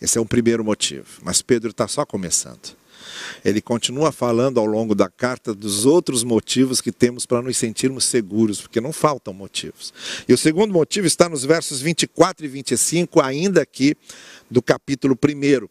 Esse 0.00 0.18
é 0.18 0.20
o 0.20 0.26
primeiro 0.26 0.64
motivo. 0.64 1.06
Mas 1.22 1.42
Pedro 1.42 1.70
está 1.70 1.88
só 1.88 2.04
começando 2.04 2.76
ele 3.44 3.60
continua 3.60 4.12
falando 4.12 4.58
ao 4.58 4.66
longo 4.66 4.94
da 4.94 5.08
carta 5.08 5.54
dos 5.54 5.84
outros 5.84 6.24
motivos 6.24 6.80
que 6.80 6.92
temos 6.92 7.26
para 7.26 7.42
nos 7.42 7.56
sentirmos 7.56 8.04
seguros, 8.04 8.60
porque 8.60 8.80
não 8.80 8.92
faltam 8.92 9.32
motivos. 9.32 9.92
E 10.28 10.32
o 10.32 10.38
segundo 10.38 10.72
motivo 10.72 11.06
está 11.06 11.28
nos 11.28 11.44
versos 11.44 11.80
24 11.80 12.44
e 12.44 12.48
25, 12.48 13.20
ainda 13.20 13.62
aqui 13.62 13.96
do 14.50 14.62
capítulo 14.62 15.16
1 15.22 15.68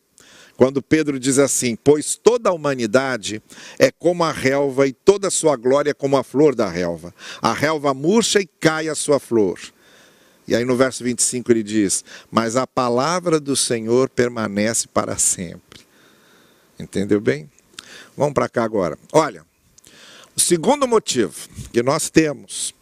quando 0.55 0.81
Pedro 0.81 1.19
diz 1.19 1.39
assim: 1.39 1.75
Pois 1.75 2.15
toda 2.15 2.50
a 2.50 2.53
humanidade 2.53 3.41
é 3.79 3.91
como 3.91 4.24
a 4.24 4.31
relva, 4.31 4.88
e 4.88 4.93
toda 4.93 5.27
a 5.27 5.31
sua 5.31 5.55
glória 5.55 5.91
é 5.91 5.93
como 5.93 6.17
a 6.17 6.24
flor 6.24 6.55
da 6.55 6.69
relva. 6.69 7.13
A 7.41 7.53
relva 7.53 7.93
murcha 7.93 8.39
e 8.39 8.45
cai 8.45 8.88
a 8.88 8.95
sua 8.95 9.19
flor. 9.19 9.60
E 10.48 10.55
aí 10.55 10.65
no 10.65 10.75
verso 10.75 11.03
25 11.03 11.51
ele 11.51 11.63
diz: 11.63 12.03
Mas 12.29 12.55
a 12.55 12.67
palavra 12.67 13.39
do 13.39 13.55
Senhor 13.55 14.10
permanece 14.10 14.88
para 14.88 15.17
sempre. 15.17 15.81
Entendeu 16.79 17.19
bem? 17.22 17.50
Vamos 18.15 18.33
para 18.33 18.50
cá 18.50 18.63
agora. 18.63 18.98
Olha, 19.12 19.45
o 20.36 20.39
segundo 20.39 20.88
motivo 20.88 21.33
que 21.72 21.81
nós 21.81 22.10
temos 22.10 22.74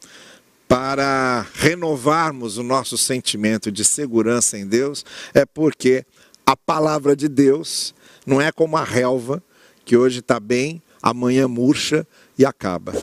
para 0.67 1.45
renovarmos 1.53 2.57
o 2.57 2.63
nosso 2.63 2.97
sentimento 2.97 3.69
de 3.69 3.83
segurança 3.83 4.57
em 4.57 4.65
Deus 4.65 5.05
é 5.33 5.45
porque 5.45 6.05
a 6.51 6.57
palavra 6.57 7.15
de 7.15 7.27
Deus 7.27 7.93
não 8.25 8.41
é 8.41 8.51
como 8.51 8.77
a 8.77 8.83
relva, 8.83 9.41
que 9.85 9.95
hoje 9.95 10.19
está 10.19 10.39
bem, 10.39 10.81
amanhã 11.01 11.47
murcha 11.47 12.05
e 12.37 12.45
acaba. 12.45 12.93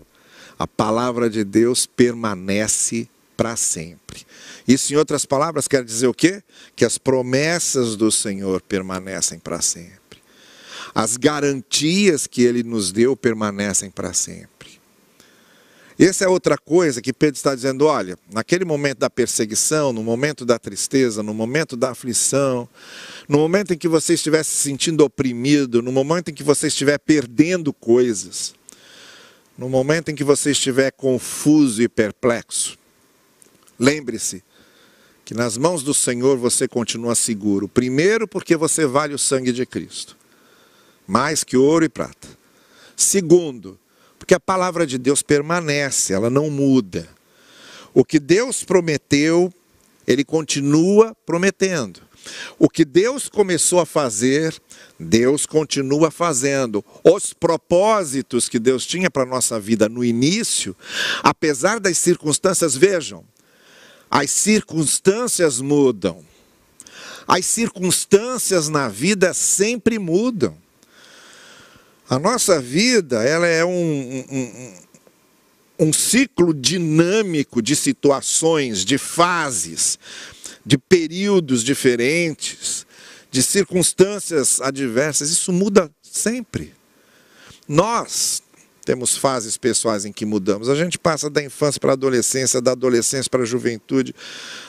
A 0.59 0.67
palavra 0.67 1.31
de 1.31 1.45
Deus 1.45 1.87
permanece 1.87 3.09
para 3.37 3.55
sempre. 3.57 4.27
Isso, 4.67 4.93
em 4.93 4.97
outras 4.97 5.25
palavras, 5.25 5.69
quer 5.69 5.85
dizer 5.85 6.09
o 6.09 6.15
quê? 6.15 6.43
Que 6.75 6.85
as 6.85 6.99
promessas 6.99 7.97
do 7.97 8.11
Senhor 8.11 8.61
permanecem 8.63 9.39
para 9.39 9.61
sempre 9.61 9.99
as 10.95 11.17
garantias 11.17 12.27
que 12.27 12.43
ele 12.43 12.63
nos 12.63 12.91
deu 12.91 13.17
permanecem 13.17 13.91
para 13.91 14.13
sempre. 14.13 14.78
Essa 15.99 16.25
é 16.25 16.29
outra 16.29 16.57
coisa 16.57 17.03
que 17.03 17.13
Pedro 17.13 17.37
está 17.37 17.55
dizendo: 17.55 17.87
olha, 17.87 18.17
naquele 18.33 18.65
momento 18.65 18.99
da 18.99 19.11
perseguição, 19.11 19.93
no 19.93 20.03
momento 20.03 20.45
da 20.45 20.59
tristeza, 20.59 21.23
no 21.23 21.35
momento 21.35 21.77
da 21.77 21.91
aflição, 21.91 22.69
no 23.29 23.39
momento 23.39 23.75
em 23.75 23.79
que 23.79 23.89
você 23.89 24.15
estiver 24.15 24.45
se 24.45 24.51
sentindo 24.51 25.05
oprimido, 25.05 25.83
no 25.83 25.91
momento 25.91 26.31
em 26.31 26.35
que 26.35 26.43
você 26.43 26.69
estiver 26.69 26.99
perdendo 26.99 27.73
coisas, 27.73 28.55
no 29.57 29.69
momento 29.69 30.11
em 30.11 30.15
que 30.15 30.23
você 30.23 30.53
estiver 30.53 30.93
confuso 30.93 31.83
e 31.83 31.89
perplexo, 31.89 32.79
lembre-se 33.79 34.45
que 35.25 35.35
nas 35.35 35.59
mãos 35.59 35.83
do 35.83 35.93
Senhor 35.93 36.39
você 36.39 36.69
continua 36.69 37.15
seguro. 37.17 37.69
Primeiro, 37.69 38.29
porque 38.29 38.57
você 38.57 38.87
vale 38.87 39.15
o 39.15 39.19
sangue 39.19 39.53
de 39.53 39.67
Cristo 39.67 40.17
mais 41.09 41.43
que 41.43 41.57
ouro 41.57 41.87
e 41.87 41.89
prata. 41.89 42.29
Segundo, 42.95 43.79
porque 44.19 44.35
a 44.35 44.41
palavra 44.41 44.87
de 44.87 44.99
Deus 44.99 45.23
permanece, 45.23 46.13
ela 46.13 46.29
não 46.29 46.51
muda. 46.51 47.09
O 47.95 48.05
que 48.05 48.19
Deus 48.19 48.65
prometeu, 48.65 49.53
ele 50.07 50.25
continua 50.25 51.17
prometendo. 51.25 52.01
O 52.59 52.69
que 52.69 52.85
Deus 52.85 53.29
começou 53.29 53.81
a 53.81 53.87
fazer, 53.87 54.55
Deus 54.99 55.47
continua 55.47 56.11
fazendo. 56.11 56.85
Os 57.03 57.33
propósitos 57.33 58.49
que 58.49 58.59
Deus 58.59 58.85
tinha 58.87 59.11
para 59.11 59.23
a 59.23 59.27
nossa 59.27 59.59
vida 59.59 59.89
no 59.89 60.05
início, 60.05 60.77
apesar 61.23 61.81
das 61.81 61.97
circunstâncias, 61.99 62.77
vejam, 62.77 63.25
as 64.11 64.31
circunstâncias 64.31 65.61
mudam. 65.61 66.25
As 67.27 67.45
circunstâncias 67.45 68.69
na 68.69 68.89
vida 68.89 69.35
sempre 69.35 69.99
mudam. 69.99 70.57
A 72.09 72.19
nossa 72.19 72.61
vida 72.61 73.23
ela 73.23 73.47
é 73.47 73.63
um, 73.65 74.25
um, 74.31 74.75
um 75.79 75.93
ciclo 75.93 76.55
dinâmico 76.55 77.61
de 77.61 77.77
situações, 77.77 78.83
de 78.83 78.97
fases, 78.97 79.99
de 80.65 80.79
períodos 80.79 81.63
diferentes, 81.63 82.87
de 83.31 83.43
circunstâncias 83.43 84.59
adversas. 84.61 85.31
Isso 85.31 85.53
muda 85.53 85.91
sempre. 86.01 86.73
Nós 87.69 88.43
temos 88.87 89.19
fases 89.19 89.59
pessoais 89.59 90.07
em 90.07 90.13
que 90.13 90.25
mudamos. 90.25 90.71
A 90.71 90.75
gente 90.75 90.99
passa 90.99 91.29
da 91.29 91.43
infância 91.43 91.79
para 91.79 91.91
a 91.91 91.93
adolescência, 91.93 92.59
da 92.59 92.73
adolescência 92.73 93.29
para 93.29 93.43
a 93.43 93.47
juventude, 93.47 94.15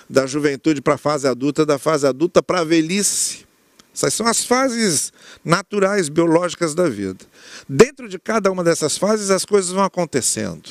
da 0.09 0.27
juventude 0.27 0.81
para 0.81 0.95
a 0.95 0.97
fase 0.97 1.25
adulta, 1.25 1.65
da 1.65 1.79
fase 1.79 2.05
adulta 2.05 2.43
para 2.43 2.59
a 2.59 2.63
velhice. 2.65 3.48
Essas 3.93 4.13
são 4.13 4.27
as 4.27 4.43
fases 4.43 5.11
naturais, 5.43 6.09
biológicas 6.09 6.73
da 6.73 6.87
vida. 6.87 7.25
Dentro 7.67 8.07
de 8.07 8.17
cada 8.17 8.51
uma 8.51 8.63
dessas 8.63 8.97
fases, 8.97 9.29
as 9.29 9.45
coisas 9.45 9.71
vão 9.71 9.83
acontecendo. 9.83 10.69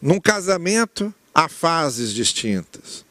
Num 0.00 0.20
casamento, 0.20 1.14
há 1.34 1.48
fases 1.48 2.12
distintas. 2.12 3.04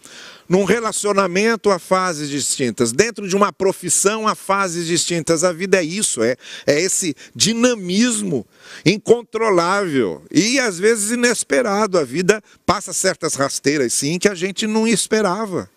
Num 0.50 0.66
relacionamento, 0.66 1.70
há 1.70 1.80
fases 1.80 2.30
distintas. 2.30 2.92
Dentro 2.92 3.26
de 3.26 3.38
uma 3.38 3.54
profissão, 3.54 4.28
há 4.28 4.36
fases 4.36 4.86
distintas. 4.86 5.46
A 5.46 5.54
vida 5.54 5.78
é 5.78 5.84
isso, 5.84 6.22
é, 6.22 6.36
é 6.68 6.78
esse 6.82 7.16
dinamismo 7.34 8.46
incontrolável 8.86 10.26
e 10.30 10.60
às 10.60 10.78
vezes 10.78 11.12
inesperado. 11.12 11.98
A 11.98 12.04
vida 12.04 12.44
passa 12.66 12.92
certas 12.92 13.36
rasteiras, 13.36 13.94
sim, 13.94 14.20
que 14.20 14.28
a 14.28 14.36
gente 14.36 14.68
não 14.68 14.86
esperava. 14.86 15.70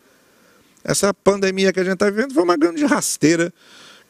Essa 0.84 1.14
pandemia 1.14 1.72
que 1.72 1.80
a 1.80 1.84
gente 1.84 1.94
está 1.94 2.10
vivendo 2.10 2.34
foi 2.34 2.42
uma 2.42 2.58
grande 2.58 2.84
rasteira 2.84 3.52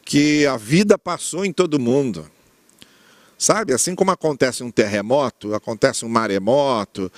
que 0.03 0.45
a 0.45 0.57
vida 0.57 0.97
passou 0.97 1.45
em 1.45 1.53
todo 1.53 1.79
mundo. 1.79 2.29
Sabe, 3.37 3.73
assim 3.73 3.95
como 3.95 4.11
acontece 4.11 4.63
um 4.63 4.71
terremoto, 4.71 5.53
acontece 5.53 6.05
um 6.05 6.09
maremoto, 6.09 7.11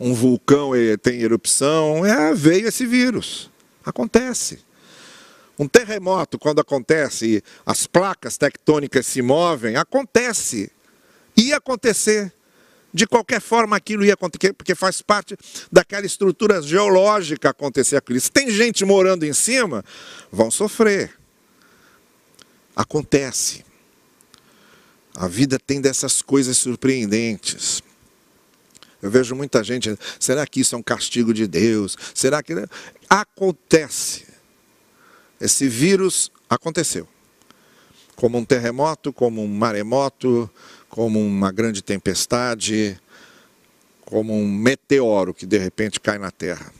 um 0.00 0.14
vulcão 0.14 0.72
tem 1.02 1.20
erupção, 1.20 2.04
é, 2.04 2.34
veio 2.34 2.68
esse 2.68 2.86
vírus. 2.86 3.50
Acontece. 3.84 4.60
Um 5.58 5.68
terremoto, 5.68 6.38
quando 6.38 6.60
acontece, 6.60 7.42
as 7.64 7.86
placas 7.86 8.38
tectônicas 8.38 9.06
se 9.06 9.20
movem, 9.20 9.76
acontece. 9.76 10.70
Ia 11.36 11.58
acontecer. 11.58 12.32
De 12.92 13.06
qualquer 13.06 13.40
forma, 13.40 13.76
aquilo 13.76 14.04
ia 14.04 14.14
acontecer, 14.14 14.52
porque 14.52 14.74
faz 14.74 15.00
parte 15.00 15.36
daquela 15.70 16.04
estrutura 16.04 16.60
geológica 16.60 17.50
acontecer 17.50 17.96
aquilo. 17.96 18.20
Se 18.20 18.30
tem 18.30 18.50
gente 18.50 18.84
morando 18.84 19.24
em 19.24 19.32
cima, 19.32 19.82
vão 20.30 20.50
sofrer. 20.50 21.18
Acontece. 22.76 23.64
A 25.14 25.26
vida 25.26 25.58
tem 25.58 25.80
dessas 25.80 26.20
coisas 26.20 26.58
surpreendentes. 26.58 27.82
Eu 29.00 29.10
vejo 29.10 29.34
muita 29.34 29.64
gente, 29.64 29.98
será 30.20 30.46
que 30.46 30.60
isso 30.60 30.74
é 30.74 30.78
um 30.78 30.82
castigo 30.82 31.34
de 31.34 31.46
Deus? 31.46 31.96
Será 32.14 32.42
que. 32.42 32.54
Acontece. 33.08 34.26
Esse 35.40 35.68
vírus 35.68 36.30
aconteceu. 36.48 37.08
Como 38.14 38.38
um 38.38 38.44
terremoto, 38.44 39.12
como 39.12 39.42
um 39.42 39.48
maremoto, 39.48 40.48
como 40.92 41.18
uma 41.18 41.50
grande 41.50 41.80
tempestade, 41.80 43.00
como 44.04 44.34
um 44.34 44.46
meteoro 44.46 45.32
que 45.32 45.46
de 45.46 45.56
repente 45.56 45.98
cai 45.98 46.18
na 46.18 46.30
terra. 46.30 46.70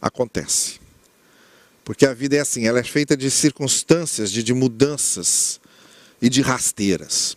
Acontece. 0.00 0.78
Porque 1.84 2.06
a 2.06 2.14
vida 2.14 2.36
é 2.36 2.40
assim, 2.40 2.68
ela 2.68 2.78
é 2.78 2.84
feita 2.84 3.16
de 3.16 3.28
circunstâncias, 3.28 4.30
de, 4.30 4.44
de 4.44 4.54
mudanças 4.54 5.60
e 6.22 6.28
de 6.28 6.40
rasteiras. 6.40 7.36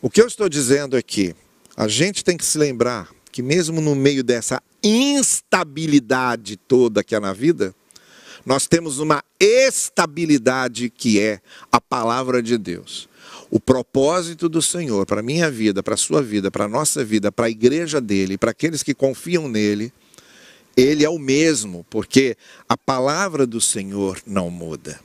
O 0.00 0.10
que 0.10 0.20
eu 0.20 0.26
estou 0.26 0.48
dizendo 0.48 0.96
é 0.96 1.02
que 1.02 1.36
a 1.76 1.86
gente 1.86 2.24
tem 2.24 2.36
que 2.36 2.44
se 2.44 2.58
lembrar 2.58 3.08
que 3.30 3.40
mesmo 3.40 3.80
no 3.80 3.94
meio 3.94 4.24
dessa 4.24 4.60
instabilidade 4.82 6.56
toda 6.56 7.04
que 7.04 7.14
há 7.14 7.20
na 7.20 7.32
vida, 7.32 7.72
nós 8.44 8.66
temos 8.66 8.98
uma 8.98 9.22
estabilidade 9.38 10.90
que 10.90 11.20
é 11.20 11.40
a 11.70 11.80
palavra 11.80 12.42
de 12.42 12.58
Deus. 12.58 13.11
O 13.54 13.60
propósito 13.60 14.48
do 14.48 14.62
Senhor 14.62 15.04
para 15.04 15.20
a 15.20 15.22
minha 15.22 15.50
vida, 15.50 15.82
para 15.82 15.92
a 15.92 15.98
sua 15.98 16.22
vida, 16.22 16.50
para 16.50 16.64
a 16.64 16.68
nossa 16.68 17.04
vida, 17.04 17.30
para 17.30 17.44
a 17.44 17.50
igreja 17.50 18.00
dele, 18.00 18.38
para 18.38 18.50
aqueles 18.50 18.82
que 18.82 18.94
confiam 18.94 19.46
nele, 19.46 19.92
ele 20.74 21.04
é 21.04 21.10
o 21.10 21.18
mesmo, 21.18 21.84
porque 21.90 22.34
a 22.66 22.78
palavra 22.78 23.46
do 23.46 23.60
Senhor 23.60 24.18
não 24.26 24.48
muda. 24.48 24.98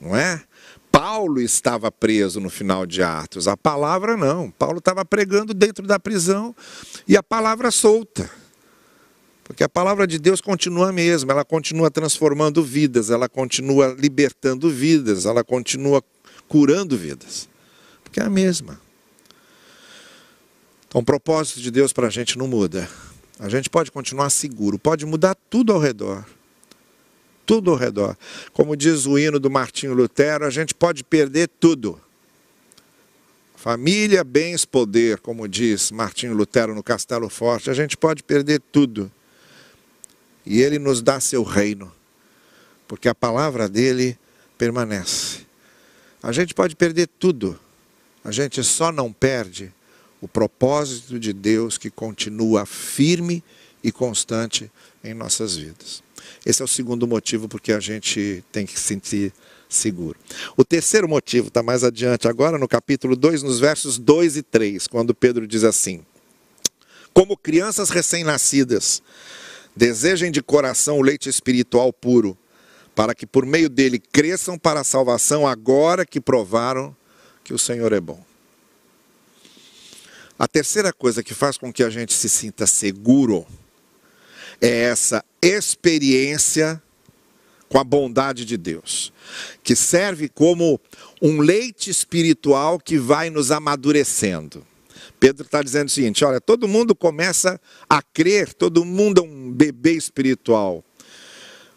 Não 0.00 0.16
é? 0.16 0.42
Paulo 0.90 1.42
estava 1.42 1.92
preso 1.92 2.40
no 2.40 2.48
final 2.48 2.86
de 2.86 3.02
Atos, 3.02 3.46
a 3.46 3.54
palavra 3.54 4.16
não. 4.16 4.50
Paulo 4.50 4.78
estava 4.78 5.04
pregando 5.04 5.52
dentro 5.52 5.86
da 5.86 6.00
prisão 6.00 6.56
e 7.06 7.18
a 7.18 7.22
palavra 7.22 7.70
solta. 7.70 8.30
Porque 9.44 9.62
a 9.62 9.68
palavra 9.68 10.06
de 10.06 10.18
Deus 10.18 10.40
continua 10.40 10.88
a 10.88 10.92
mesma, 10.92 11.34
ela 11.34 11.44
continua 11.44 11.90
transformando 11.90 12.62
vidas, 12.62 13.10
ela 13.10 13.28
continua 13.28 13.94
libertando 13.98 14.70
vidas, 14.70 15.26
ela 15.26 15.44
continua 15.44 16.02
curando 16.50 16.98
vidas. 16.98 17.48
Porque 18.02 18.18
é 18.18 18.24
a 18.24 18.28
mesma. 18.28 18.80
Então, 20.88 21.00
o 21.00 21.04
propósito 21.04 21.60
de 21.60 21.70
Deus 21.70 21.92
para 21.92 22.08
a 22.08 22.10
gente 22.10 22.36
não 22.36 22.48
muda. 22.48 22.90
A 23.38 23.48
gente 23.48 23.70
pode 23.70 23.92
continuar 23.92 24.28
seguro, 24.30 24.76
pode 24.76 25.06
mudar 25.06 25.36
tudo 25.48 25.72
ao 25.72 25.78
redor. 25.78 26.26
Tudo 27.46 27.70
ao 27.70 27.76
redor. 27.76 28.18
Como 28.52 28.74
diz 28.74 29.06
o 29.06 29.16
hino 29.16 29.38
do 29.38 29.48
Martinho 29.48 29.94
Lutero, 29.94 30.44
a 30.44 30.50
gente 30.50 30.74
pode 30.74 31.04
perder 31.04 31.48
tudo. 31.60 32.00
Família, 33.54 34.24
bens, 34.24 34.64
poder, 34.64 35.20
como 35.20 35.46
diz 35.46 35.92
Martinho 35.92 36.34
Lutero 36.34 36.74
no 36.74 36.82
Castelo 36.82 37.28
Forte, 37.28 37.70
a 37.70 37.74
gente 37.74 37.96
pode 37.96 38.24
perder 38.24 38.60
tudo 38.72 39.10
e 40.44 40.62
ele 40.62 40.78
nos 40.78 41.00
dá 41.00 41.20
seu 41.20 41.44
reino, 41.44 41.92
porque 42.88 43.08
a 43.08 43.14
palavra 43.14 43.68
dele 43.68 44.18
permanece. 44.58 45.49
A 46.22 46.32
gente 46.32 46.54
pode 46.54 46.76
perder 46.76 47.08
tudo, 47.18 47.58
a 48.22 48.30
gente 48.30 48.62
só 48.62 48.92
não 48.92 49.12
perde 49.12 49.72
o 50.20 50.28
propósito 50.28 51.18
de 51.18 51.32
Deus 51.32 51.78
que 51.78 51.90
continua 51.90 52.66
firme 52.66 53.42
e 53.82 53.90
constante 53.90 54.70
em 55.02 55.14
nossas 55.14 55.56
vidas. 55.56 56.02
Esse 56.44 56.60
é 56.60 56.64
o 56.64 56.68
segundo 56.68 57.06
motivo 57.06 57.48
porque 57.48 57.72
a 57.72 57.80
gente 57.80 58.44
tem 58.52 58.66
que 58.66 58.78
se 58.78 58.86
sentir 58.86 59.32
seguro. 59.68 60.18
O 60.56 60.64
terceiro 60.64 61.08
motivo 61.08 61.48
está 61.48 61.62
mais 61.62 61.82
adiante, 61.82 62.28
agora 62.28 62.58
no 62.58 62.68
capítulo 62.68 63.16
2, 63.16 63.42
nos 63.42 63.58
versos 63.58 63.98
2 63.98 64.36
e 64.36 64.42
3, 64.42 64.86
quando 64.86 65.14
Pedro 65.14 65.46
diz 65.46 65.64
assim: 65.64 66.04
Como 67.14 67.36
crianças 67.36 67.88
recém-nascidas, 67.88 69.02
Desejem 69.74 70.32
de 70.32 70.42
coração 70.42 70.98
o 70.98 71.02
leite 71.02 71.28
espiritual 71.28 71.92
puro, 71.92 72.36
para 72.94 73.14
que 73.14 73.26
por 73.26 73.46
meio 73.46 73.68
dele 73.68 73.98
cresçam 73.98 74.58
para 74.58 74.80
a 74.80 74.84
salvação, 74.84 75.46
agora 75.46 76.04
que 76.04 76.20
provaram 76.20 76.94
que 77.42 77.54
o 77.54 77.58
Senhor 77.58 77.92
é 77.92 78.00
bom. 78.00 78.22
A 80.38 80.48
terceira 80.48 80.92
coisa 80.92 81.22
que 81.22 81.34
faz 81.34 81.58
com 81.58 81.72
que 81.72 81.82
a 81.82 81.90
gente 81.90 82.14
se 82.14 82.28
sinta 82.28 82.66
seguro 82.66 83.46
é 84.60 84.84
essa 84.84 85.24
experiência 85.42 86.82
com 87.68 87.78
a 87.78 87.84
bondade 87.84 88.44
de 88.44 88.56
Deus, 88.56 89.12
que 89.62 89.76
serve 89.76 90.28
como 90.28 90.80
um 91.22 91.40
leite 91.40 91.88
espiritual 91.88 92.80
que 92.80 92.98
vai 92.98 93.30
nos 93.30 93.50
amadurecendo. 93.50 94.66
Pedro 95.20 95.44
está 95.44 95.62
dizendo 95.62 95.88
o 95.88 95.90
seguinte: 95.90 96.24
olha, 96.24 96.40
todo 96.40 96.66
mundo 96.66 96.94
começa 96.94 97.60
a 97.88 98.02
crer, 98.02 98.54
todo 98.54 98.84
mundo 98.84 99.20
é 99.20 99.24
um 99.24 99.52
bebê 99.52 99.92
espiritual. 99.92 100.82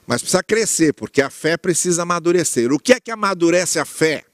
Mas 0.06 0.22
precisa 0.22 0.44
crescer, 0.44 0.94
porque 0.94 1.22
a 1.22 1.30
fé 1.30 1.58
precisa 1.58 2.04
amadurecer. 2.04 2.72
O 2.72 2.80
que 2.80 2.94
é 2.94 3.00
que 3.00 3.12
amadurece 3.12 3.80
a 3.80 3.86
fé? 3.86 4.26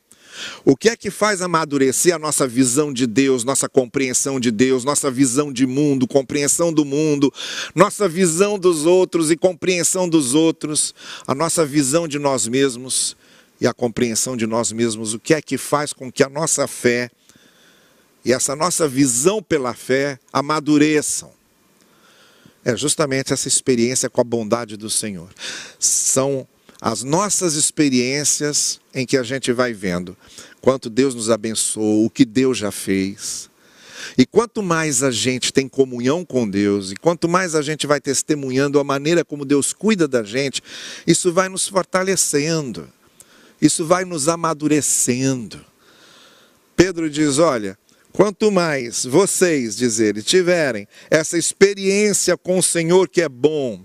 O 0.63 0.75
que 0.75 0.89
é 0.89 0.95
que 0.95 1.11
faz 1.11 1.41
amadurecer 1.41 2.15
a 2.15 2.19
nossa 2.19 2.47
visão 2.47 2.93
de 2.93 3.05
Deus, 3.05 3.43
nossa 3.43 3.67
compreensão 3.67 4.39
de 4.39 4.51
Deus, 4.51 4.85
nossa 4.85 5.11
visão 5.11 5.51
de 5.51 5.65
mundo, 5.65 6.07
compreensão 6.07 6.71
do 6.71 6.85
mundo, 6.85 7.33
nossa 7.75 8.07
visão 8.07 8.57
dos 8.57 8.85
outros 8.85 9.31
e 9.31 9.35
compreensão 9.35 10.07
dos 10.07 10.33
outros, 10.35 10.93
a 11.27 11.35
nossa 11.35 11.65
visão 11.65 12.07
de 12.07 12.17
nós 12.17 12.47
mesmos 12.47 13.17
e 13.59 13.67
a 13.67 13.73
compreensão 13.73 14.37
de 14.37 14.47
nós 14.47 14.71
mesmos? 14.71 15.13
O 15.13 15.19
que 15.19 15.33
é 15.33 15.41
que 15.41 15.57
faz 15.57 15.91
com 15.91 16.11
que 16.11 16.23
a 16.23 16.29
nossa 16.29 16.67
fé 16.67 17.09
e 18.23 18.33
essa 18.33 18.55
nossa 18.55 18.87
visão 18.87 19.41
pela 19.41 19.73
fé 19.73 20.19
amadureçam. 20.31 21.31
É 22.63 22.75
justamente 22.75 23.33
essa 23.33 23.47
experiência 23.47 24.09
com 24.09 24.21
a 24.21 24.23
bondade 24.23 24.75
do 24.75 24.89
Senhor. 24.89 25.29
São 25.79 26.47
as 26.81 27.03
nossas 27.03 27.55
experiências 27.55 28.79
em 28.93 29.05
que 29.05 29.17
a 29.17 29.23
gente 29.23 29.51
vai 29.51 29.73
vendo 29.73 30.15
quanto 30.61 30.89
Deus 30.89 31.15
nos 31.15 31.29
abençoou, 31.29 32.05
o 32.05 32.09
que 32.09 32.25
Deus 32.25 32.57
já 32.57 32.71
fez. 32.71 33.49
E 34.17 34.25
quanto 34.25 34.63
mais 34.63 35.03
a 35.03 35.11
gente 35.11 35.51
tem 35.51 35.67
comunhão 35.67 36.25
com 36.25 36.49
Deus, 36.49 36.91
e 36.91 36.95
quanto 36.95 37.27
mais 37.27 37.55
a 37.55 37.61
gente 37.61 37.85
vai 37.85 37.99
testemunhando 37.99 38.79
a 38.79 38.83
maneira 38.83 39.23
como 39.23 39.45
Deus 39.45 39.73
cuida 39.73 40.07
da 40.07 40.23
gente, 40.23 40.61
isso 41.05 41.31
vai 41.31 41.49
nos 41.49 41.67
fortalecendo, 41.67 42.89
isso 43.61 43.85
vai 43.85 44.05
nos 44.05 44.27
amadurecendo. 44.27 45.63
Pedro 46.75 47.09
diz: 47.09 47.39
Olha, 47.39 47.77
Quanto 48.19 48.51
mais 48.51 49.05
vocês, 49.05 49.77
diz 49.77 49.97
ele, 50.01 50.21
tiverem 50.21 50.85
essa 51.09 51.37
experiência 51.37 52.35
com 52.35 52.59
o 52.59 52.61
Senhor 52.61 53.07
que 53.07 53.21
é 53.21 53.29
bom, 53.29 53.81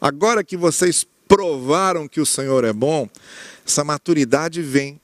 agora 0.00 0.42
que 0.42 0.56
vocês 0.56 1.06
provaram 1.28 2.08
que 2.08 2.18
o 2.18 2.24
Senhor 2.24 2.64
é 2.64 2.72
bom, 2.72 3.06
essa 3.66 3.84
maturidade 3.84 4.62
vem, 4.62 4.98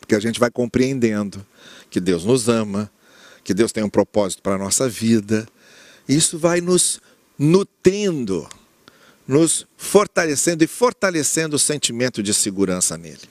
porque 0.00 0.16
a 0.16 0.18
gente 0.18 0.40
vai 0.40 0.50
compreendendo 0.50 1.46
que 1.88 2.00
Deus 2.00 2.24
nos 2.24 2.48
ama, 2.48 2.90
que 3.44 3.54
Deus 3.54 3.70
tem 3.70 3.84
um 3.84 3.88
propósito 3.88 4.42
para 4.42 4.56
a 4.56 4.58
nossa 4.58 4.88
vida, 4.88 5.46
isso 6.08 6.40
vai 6.40 6.60
nos 6.60 7.00
nutrindo, 7.38 8.48
nos 9.28 9.64
fortalecendo 9.76 10.64
e 10.64 10.66
fortalecendo 10.66 11.54
o 11.54 11.58
sentimento 11.60 12.20
de 12.20 12.34
segurança 12.34 12.98
nele. 12.98 13.30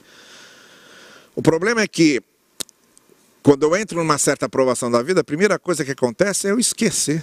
O 1.36 1.42
problema 1.42 1.82
é 1.82 1.86
que 1.86 2.22
quando 3.42 3.62
eu 3.64 3.76
entro 3.76 3.98
numa 3.98 4.18
certa 4.18 4.46
aprovação 4.46 4.90
da 4.90 5.02
vida, 5.02 5.20
a 5.20 5.24
primeira 5.24 5.58
coisa 5.58 5.84
que 5.84 5.92
acontece 5.92 6.46
é 6.46 6.50
eu 6.50 6.58
esquecer. 6.58 7.22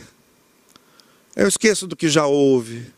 Eu 1.36 1.48
esqueço 1.48 1.86
do 1.86 1.96
que 1.96 2.10
já 2.10 2.26
houve. 2.26 2.92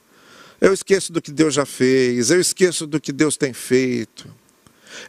Eu 0.61 0.73
esqueço 0.73 1.11
do 1.11 1.21
que 1.21 1.31
Deus 1.31 1.53
já 1.53 1.65
fez. 1.65 2.31
Eu 2.31 2.39
esqueço 2.39 2.87
do 2.87 2.99
que 2.99 3.11
Deus 3.11 3.35
tem 3.35 3.53
feito. 3.53 4.33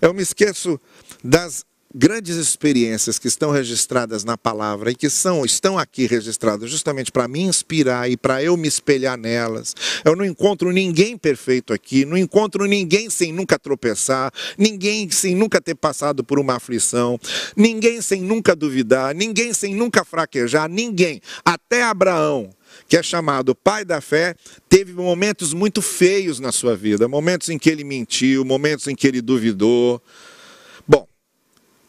Eu 0.00 0.12
me 0.12 0.22
esqueço 0.22 0.80
das 1.22 1.64
grandes 1.94 2.36
experiências 2.36 3.18
que 3.18 3.26
estão 3.26 3.50
registradas 3.50 4.22
na 4.22 4.38
palavra 4.38 4.92
e 4.92 4.94
que 4.94 5.10
são 5.10 5.44
estão 5.44 5.76
aqui 5.76 6.06
registradas 6.06 6.70
justamente 6.70 7.10
para 7.10 7.26
me 7.26 7.40
inspirar 7.40 8.08
e 8.08 8.16
para 8.16 8.42
eu 8.42 8.56
me 8.56 8.68
espelhar 8.68 9.18
nelas. 9.18 9.74
Eu 10.04 10.14
não 10.14 10.24
encontro 10.24 10.70
ninguém 10.70 11.18
perfeito 11.18 11.72
aqui, 11.72 12.04
não 12.04 12.16
encontro 12.16 12.64
ninguém 12.66 13.10
sem 13.10 13.32
nunca 13.32 13.58
tropeçar, 13.58 14.32
ninguém 14.56 15.10
sem 15.10 15.34
nunca 15.34 15.60
ter 15.60 15.74
passado 15.74 16.22
por 16.22 16.38
uma 16.38 16.56
aflição, 16.56 17.18
ninguém 17.56 18.00
sem 18.00 18.22
nunca 18.22 18.54
duvidar, 18.54 19.14
ninguém 19.14 19.52
sem 19.52 19.74
nunca 19.74 20.04
fraquejar, 20.04 20.68
ninguém, 20.68 21.20
até 21.44 21.82
Abraão 21.82 22.50
que 22.88 22.96
é 22.96 23.02
chamado 23.02 23.54
pai 23.54 23.84
da 23.84 24.00
fé, 24.00 24.34
teve 24.68 24.92
momentos 24.92 25.52
muito 25.52 25.82
feios 25.82 26.38
na 26.38 26.52
sua 26.52 26.76
vida, 26.76 27.08
momentos 27.08 27.48
em 27.48 27.58
que 27.58 27.68
ele 27.68 27.82
mentiu, 27.82 28.44
momentos 28.44 28.86
em 28.86 28.94
que 28.94 29.06
ele 29.06 29.20
duvidou, 29.20 30.00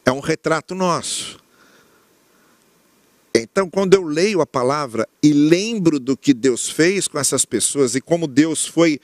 é 0.04 0.12
um 0.12 0.20
retrato 0.20 0.74
nosso. 0.74 1.42
Então, 3.34 3.68
quando 3.70 3.94
eu 3.94 4.02
leio 4.02 4.42
a 4.42 4.46
palavra 4.46 5.08
e 5.22 5.32
lembro 5.32 5.98
do 5.98 6.16
que 6.16 6.34
Deus 6.34 6.68
fez 6.68 7.08
com 7.08 7.18
essas 7.18 7.46
pessoas 7.46 7.94
e 7.94 8.00
como 8.00 8.26
Deus 8.26 8.66
foi 8.66 9.00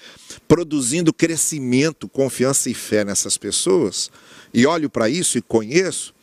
produzindo 0.46 1.14
crescimento, 1.14 2.08
confiança 2.08 2.68
e 2.68 2.74
fé 2.74 3.04
nessas 3.04 3.38
pessoas, 3.38 4.10
e 4.52 4.66
olho 4.66 4.90
para 4.90 5.08
isso 5.08 5.38
e 5.38 5.42
conheço, 5.42 6.14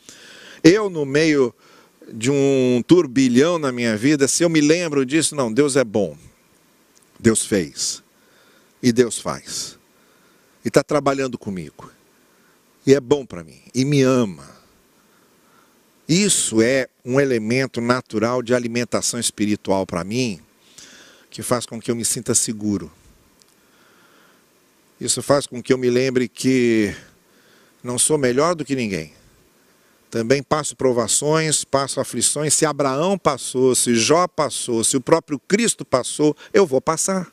eu, 0.62 0.88
no 0.88 1.04
meio 1.04 1.52
de 2.12 2.30
um 2.30 2.82
turbilhão 2.86 3.58
na 3.58 3.72
minha 3.72 3.96
vida, 3.96 4.28
se 4.28 4.44
eu 4.44 4.48
me 4.48 4.60
lembro 4.60 5.04
disso, 5.04 5.34
não, 5.34 5.52
Deus 5.52 5.74
é 5.74 5.82
bom. 5.82 6.16
Deus 7.18 7.44
fez. 7.44 8.04
E 8.80 8.92
Deus 8.92 9.18
faz. 9.18 9.76
E 10.64 10.68
está 10.68 10.82
trabalhando 10.84 11.36
comigo. 11.36 11.90
E 12.86 12.94
é 12.94 13.00
bom 13.00 13.26
para 13.26 13.42
mim. 13.42 13.60
E 13.74 13.84
me 13.84 14.02
ama 14.02 14.56
isso 16.08 16.62
é 16.62 16.88
um 17.04 17.20
elemento 17.20 17.80
natural 17.80 18.42
de 18.42 18.54
alimentação 18.54 19.18
espiritual 19.18 19.84
para 19.84 20.04
mim, 20.04 20.40
que 21.30 21.42
faz 21.42 21.66
com 21.66 21.80
que 21.80 21.90
eu 21.90 21.96
me 21.96 22.04
sinta 22.04 22.34
seguro. 22.34 22.90
Isso 25.00 25.22
faz 25.22 25.46
com 25.46 25.62
que 25.62 25.72
eu 25.72 25.78
me 25.78 25.90
lembre 25.90 26.28
que 26.28 26.94
não 27.82 27.98
sou 27.98 28.16
melhor 28.16 28.54
do 28.54 28.64
que 28.64 28.74
ninguém. 28.74 29.12
Também 30.10 30.42
passo 30.42 30.74
provações, 30.76 31.64
passo 31.64 32.00
aflições. 32.00 32.54
Se 32.54 32.64
Abraão 32.64 33.18
passou, 33.18 33.74
se 33.74 33.94
Jó 33.94 34.26
passou, 34.26 34.82
se 34.84 34.96
o 34.96 35.00
próprio 35.00 35.38
Cristo 35.38 35.84
passou, 35.84 36.34
eu 36.54 36.64
vou 36.66 36.80
passar. 36.80 37.30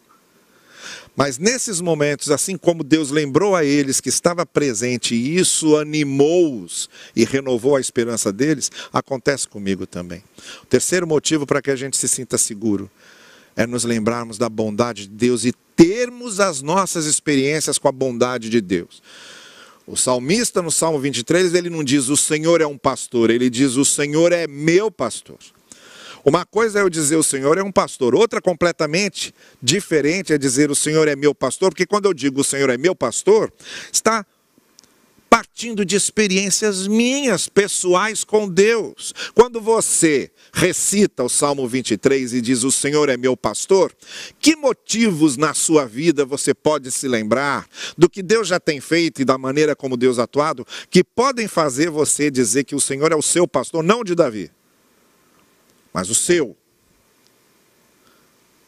Mas 1.15 1.37
nesses 1.37 1.79
momentos, 1.79 2.31
assim 2.31 2.57
como 2.57 2.83
Deus 2.83 3.11
lembrou 3.11 3.55
a 3.55 3.63
eles 3.63 3.99
que 3.99 4.09
estava 4.09 4.45
presente 4.45 5.15
e 5.15 5.37
isso 5.37 5.77
animou-os 5.77 6.89
e 7.15 7.23
renovou 7.25 7.75
a 7.75 7.81
esperança 7.81 8.31
deles, 8.31 8.71
acontece 8.91 9.47
comigo 9.47 9.85
também. 9.85 10.23
O 10.63 10.65
terceiro 10.65 11.07
motivo 11.07 11.45
para 11.45 11.61
que 11.61 11.71
a 11.71 11.75
gente 11.75 11.97
se 11.97 12.07
sinta 12.07 12.37
seguro 12.37 12.89
é 13.55 13.67
nos 13.67 13.83
lembrarmos 13.83 14.37
da 14.37 14.49
bondade 14.49 15.03
de 15.03 15.09
Deus 15.09 15.45
e 15.45 15.53
termos 15.75 16.39
as 16.39 16.61
nossas 16.61 17.05
experiências 17.05 17.77
com 17.77 17.87
a 17.87 17.91
bondade 17.91 18.49
de 18.49 18.61
Deus. 18.61 19.01
O 19.85 19.97
salmista 19.97 20.61
no 20.61 20.71
Salmo 20.71 20.97
23, 20.97 21.53
ele 21.53 21.69
não 21.69 21.83
diz 21.83 22.07
o 22.07 22.15
Senhor 22.15 22.61
é 22.61 22.65
um 22.65 22.77
pastor, 22.77 23.29
ele 23.29 23.49
diz 23.49 23.75
o 23.75 23.83
Senhor 23.83 24.31
é 24.31 24.47
meu 24.47 24.89
pastor. 24.89 25.37
Uma 26.25 26.45
coisa 26.45 26.79
é 26.79 26.81
eu 26.81 26.89
dizer 26.89 27.17
o 27.17 27.23
Senhor 27.23 27.57
é 27.57 27.63
um 27.63 27.71
pastor, 27.71 28.15
outra 28.15 28.41
completamente 28.41 29.33
diferente 29.61 30.31
é 30.31 30.37
dizer 30.37 30.71
o 30.71 30.75
Senhor 30.75 31.07
é 31.07 31.15
meu 31.15 31.35
pastor, 31.35 31.71
porque 31.71 31.85
quando 31.85 32.05
eu 32.05 32.13
digo 32.13 32.41
o 32.41 32.43
Senhor 32.43 32.69
é 32.69 32.77
meu 32.77 32.95
pastor, 32.95 33.51
está 33.91 34.25
partindo 35.33 35.83
de 35.83 35.95
experiências 35.95 36.87
minhas, 36.87 37.49
pessoais 37.49 38.23
com 38.23 38.47
Deus. 38.47 39.15
Quando 39.33 39.59
você 39.59 40.31
recita 40.53 41.23
o 41.23 41.29
Salmo 41.29 41.67
23 41.67 42.35
e 42.35 42.39
diz: 42.39 42.63
O 42.63 42.71
Senhor 42.71 43.09
é 43.09 43.17
meu 43.17 43.35
pastor, 43.35 43.91
que 44.39 44.55
motivos 44.55 45.35
na 45.35 45.55
sua 45.55 45.87
vida 45.87 46.23
você 46.23 46.53
pode 46.53 46.91
se 46.91 47.07
lembrar 47.07 47.67
do 47.97 48.07
que 48.07 48.21
Deus 48.21 48.47
já 48.47 48.59
tem 48.59 48.79
feito 48.79 49.23
e 49.23 49.25
da 49.25 49.35
maneira 49.35 49.75
como 49.75 49.97
Deus 49.97 50.19
atuado, 50.19 50.65
que 50.89 51.03
podem 51.03 51.47
fazer 51.47 51.89
você 51.89 52.29
dizer 52.29 52.63
que 52.63 52.75
o 52.75 52.79
Senhor 52.79 53.11
é 53.11 53.15
o 53.15 53.21
seu 53.21 53.47
pastor, 53.47 53.83
não 53.83 54.03
de 54.03 54.13
Davi? 54.13 54.51
Mas 55.93 56.09
o 56.09 56.15
seu. 56.15 56.57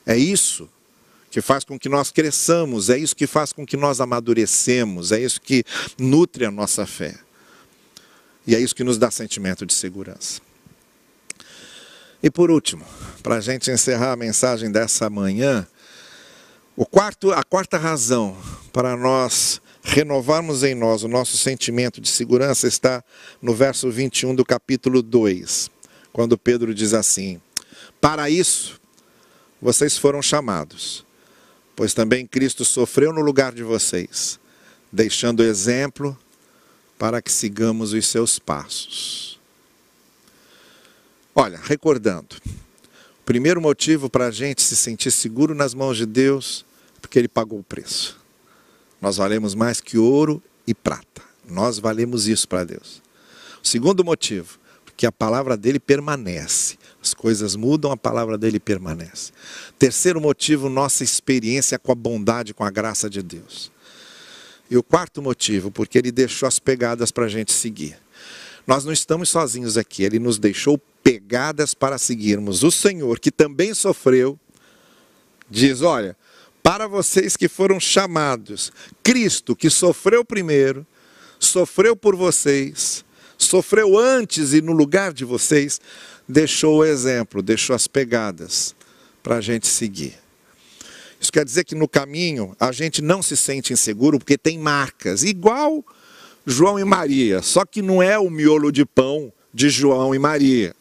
É 0.06 0.16
isso 0.16 0.70
que 1.32 1.42
faz 1.42 1.66
com 1.66 1.78
que 1.78 1.90
nós 1.90 2.12
cresçamos, 2.12 2.90
é 2.90 2.98
isso 2.98 3.16
que 3.16 3.28
faz 3.28 3.52
com 3.52 3.66
que 3.66 3.76
nós 3.76 4.00
amadurecemos, 4.00 5.12
é 5.12 5.20
isso 5.20 5.42
que 5.42 5.66
nutre 6.00 6.46
a 6.46 6.52
nossa 6.52 6.86
fé. 6.86 7.16
E 8.48 8.56
é 8.56 8.60
isso 8.60 8.76
que 8.76 8.84
nos 8.84 8.98
dá 8.98 9.10
sentimento 9.10 9.66
de 9.66 9.74
segurança. 9.74 10.40
E 12.22 12.30
por 12.30 12.52
último, 12.52 12.86
para 13.22 13.36
a 13.36 13.42
gente 13.42 13.70
encerrar 13.70 14.14
a 14.14 14.16
mensagem 14.16 14.72
dessa 14.72 15.10
manhã, 15.10 15.68
o 16.78 16.86
quarto, 16.86 17.34
a 17.34 17.44
quarta 17.44 17.78
razão 17.78 18.38
para 18.72 18.96
nós 18.96 19.60
renovarmos 19.84 20.64
em 20.64 20.74
nós 20.74 21.04
o 21.04 21.08
nosso 21.08 21.38
sentimento 21.38 22.00
de 22.00 22.10
segurança 22.10 22.68
está 22.68 23.04
no 23.42 23.54
verso 23.54 23.90
21 23.92 24.34
do 24.34 24.46
capítulo 24.46 25.02
2 25.02 25.75
quando 26.16 26.38
Pedro 26.38 26.74
diz 26.74 26.94
assim: 26.94 27.42
Para 28.00 28.30
isso 28.30 28.80
vocês 29.62 29.98
foram 29.98 30.22
chamados, 30.22 31.06
pois 31.76 31.94
também 31.94 32.26
Cristo 32.26 32.64
sofreu 32.64 33.12
no 33.12 33.20
lugar 33.20 33.52
de 33.52 33.64
vocês, 33.64 34.40
deixando 34.90 35.44
exemplo 35.44 36.18
para 36.98 37.22
que 37.22 37.30
sigamos 37.30 37.92
os 37.92 38.08
seus 38.08 38.40
passos. 38.40 39.38
Olha, 41.36 41.60
recordando, 41.62 42.38
o 43.20 43.26
primeiro 43.26 43.60
motivo 43.60 44.10
para 44.10 44.28
a 44.28 44.32
gente 44.32 44.62
se 44.62 44.78
sentir 44.78 45.12
seguro 45.12 45.54
nas 45.54 45.74
mãos 45.74 45.98
de 45.98 46.06
Deus, 46.06 46.66
é 46.96 47.02
porque 47.02 47.20
Ele 47.20 47.28
pagou 47.28 47.60
o 47.60 47.64
preço. 47.64 48.18
Nós 49.02 49.18
valemos 49.18 49.54
mais 49.54 49.82
que 49.82 49.98
ouro 49.98 50.42
e 50.66 50.74
prata. 50.74 51.22
Nós 51.46 51.78
valemos 51.78 52.26
isso 52.26 52.48
para 52.48 52.64
Deus. 52.64 53.02
O 53.62 53.68
segundo 53.68 54.02
motivo, 54.02 54.58
que 54.98 55.06
a 55.06 55.12
palavra 55.12 55.58
dele 55.58 55.80
permanece. 55.80 56.78
As 57.02 57.14
coisas 57.14 57.56
mudam, 57.56 57.92
a 57.92 57.98
palavra 57.98 58.38
dele 58.38 58.60
permanece. 58.60 59.32
Terceiro 59.78 60.20
motivo, 60.20 60.70
nossa 60.70 61.04
experiência 61.04 61.78
com 61.78 61.92
a 61.92 61.96
bondade, 61.96 62.54
com 62.54 62.64
a 62.64 62.72
graça 62.72 63.10
de 63.10 63.22
Deus. 63.22 63.72
E 64.70 64.78
o 64.78 64.84
quarto 64.84 65.22
motivo, 65.22 65.70
porque 65.70 65.98
ele 65.98 66.12
deixou 66.12 66.48
as 66.48 66.58
pegadas 66.58 67.12
para 67.12 67.26
a 67.26 67.30
gente 67.30 67.52
seguir. 67.52 67.98
Nós 68.66 68.84
não 68.84 68.92
estamos 68.92 69.30
sozinhos 69.30 69.78
aqui, 69.78 70.04
ele 70.04 70.18
nos 70.18 70.40
deixou 70.40 70.80
pegadas 71.04 71.76
para 71.76 72.00
seguirmos. 72.00 72.64
O 72.64 72.72
Senhor, 72.72 73.20
que 73.20 73.30
também 73.30 73.76
sofreu, 73.76 74.40
diz: 75.48 75.84
olha, 75.84 76.18
para 76.64 76.88
vocês 76.88 77.38
que 77.38 77.48
foram 77.48 77.80
chamados, 77.80 78.72
Cristo, 79.04 79.56
que 79.56 79.70
sofreu 79.70 80.26
primeiro, 80.26 80.86
sofreu 81.40 81.96
por 81.96 82.16
vocês, 82.16 83.05
sofreu 83.38 83.98
antes 83.98 84.54
e 84.54 84.62
no 84.62 84.72
lugar 84.72 85.14
de 85.14 85.26
vocês, 85.26 85.80
deixou 86.28 86.78
o 86.78 86.86
exemplo, 86.86 87.42
deixou 87.42 87.76
as 87.76 87.88
pegadas 87.88 88.76
para 89.22 89.38
a 89.38 89.42
gente 89.42 89.68
seguir. 89.68 90.16
Isso 91.20 91.32
quer 91.32 91.46
dizer 91.46 91.64
que 91.64 91.76
no 91.76 91.88
caminho 91.88 92.56
a 92.60 92.72
gente 92.72 93.02
não 93.02 93.22
se 93.22 93.36
sente 93.38 93.74
inseguro 93.74 94.20
porque 94.20 94.38
tem 94.38 94.60
marcas, 94.60 95.24
igual 95.24 95.84
João 96.46 96.78
e 96.80 96.84
Maria, 96.84 97.42
só 97.42 97.66
que 97.66 97.82
não 97.82 98.02
é 98.02 98.18
o 98.20 98.30
miolo 98.30 98.72
de 98.72 98.86
pão 98.86 99.32
de 99.54 99.70
João 99.70 100.14
e 100.14 100.20
Maria. 100.20 100.76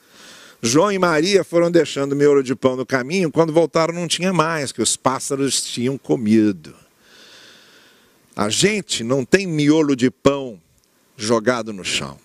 João 0.60 0.90
e 0.90 0.98
Maria 0.98 1.44
foram 1.44 1.70
deixando 1.70 2.16
miolo 2.16 2.42
de 2.42 2.54
pão 2.54 2.74
no 2.76 2.86
caminho, 2.86 3.30
quando 3.30 3.52
voltaram 3.52 3.94
não 3.94 4.08
tinha 4.08 4.32
mais, 4.32 4.72
que 4.72 4.82
os 4.82 4.96
pássaros 4.96 5.62
tinham 5.62 5.96
comido. 5.96 6.74
A 8.34 8.48
gente 8.48 9.04
não 9.04 9.24
tem 9.24 9.46
miolo 9.46 9.94
de 9.94 10.10
pão 10.10 10.60
jogado 11.16 11.72
no 11.72 11.84
chão 11.84 12.23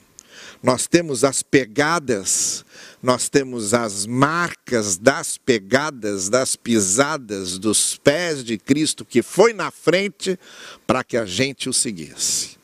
nós 0.62 0.88
temos 0.88 1.24
as 1.24 1.42
pegadas, 1.42 2.66
nós 3.02 3.30
temos 3.30 3.74
as 3.74 4.06
marcas 4.06 4.98
das 4.98 5.38
pegadas, 5.38 6.28
das 6.28 6.56
pisadas 6.56 7.58
dos 7.58 7.96
pés 7.96 8.44
de 8.44 8.58
Cristo 8.58 9.06
que 9.06 9.22
foi 9.22 9.54
na 9.54 9.72
frente 9.72 10.38
para 10.86 11.04
que 11.04 11.16
a 11.16 11.26
gente 11.26 11.70
o 11.70 11.74
seguisse. 11.74 12.58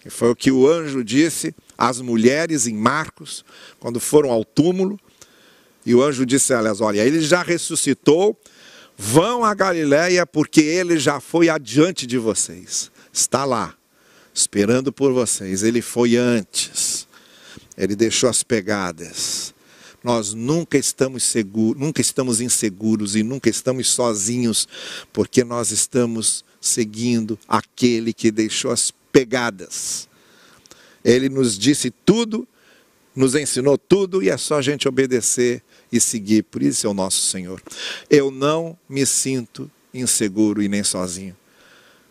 Que 0.00 0.10
foi 0.10 0.30
o 0.30 0.36
que 0.36 0.50
o 0.50 0.68
anjo 0.68 1.02
disse 1.02 1.54
às 1.76 2.00
mulheres 2.00 2.66
em 2.66 2.74
Marcos, 2.74 3.44
quando 3.78 3.98
foram 4.00 4.30
ao 4.30 4.44
túmulo, 4.44 4.98
e 5.84 5.94
o 5.94 6.02
anjo 6.02 6.24
disse 6.24 6.54
a 6.54 6.58
elas: 6.58 6.80
Olha, 6.80 7.00
ele 7.04 7.20
já 7.20 7.42
ressuscitou, 7.42 8.38
vão 8.96 9.44
a 9.44 9.54
Galiléia, 9.54 10.24
porque 10.24 10.60
ele 10.60 10.98
já 10.98 11.20
foi 11.20 11.48
adiante 11.48 12.06
de 12.06 12.18
vocês. 12.18 12.90
Está 13.12 13.44
lá 13.44 13.76
esperando 14.34 14.92
por 14.92 15.12
vocês. 15.12 15.62
Ele 15.62 15.82
foi 15.82 16.16
antes. 16.16 17.06
Ele 17.76 17.94
deixou 17.94 18.28
as 18.28 18.42
pegadas. 18.42 19.54
Nós 20.02 20.34
nunca 20.34 20.76
estamos 20.76 21.22
seguros, 21.22 21.80
nunca 21.80 22.00
estamos 22.00 22.40
inseguros 22.40 23.14
e 23.14 23.22
nunca 23.22 23.48
estamos 23.48 23.88
sozinhos, 23.88 24.66
porque 25.12 25.44
nós 25.44 25.70
estamos 25.70 26.44
seguindo 26.60 27.38
aquele 27.46 28.12
que 28.12 28.30
deixou 28.30 28.72
as 28.72 28.92
pegadas. 29.12 30.08
Ele 31.04 31.28
nos 31.28 31.56
disse 31.56 31.90
tudo, 31.90 32.46
nos 33.14 33.34
ensinou 33.36 33.78
tudo 33.78 34.22
e 34.22 34.28
é 34.28 34.36
só 34.36 34.56
a 34.56 34.62
gente 34.62 34.88
obedecer 34.88 35.62
e 35.92 36.00
seguir. 36.00 36.42
Por 36.44 36.62
isso 36.62 36.86
é 36.86 36.90
o 36.90 36.94
nosso 36.94 37.20
Senhor. 37.20 37.62
Eu 38.10 38.30
não 38.30 38.76
me 38.88 39.06
sinto 39.06 39.70
inseguro 39.94 40.62
e 40.62 40.68
nem 40.68 40.82
sozinho 40.82 41.36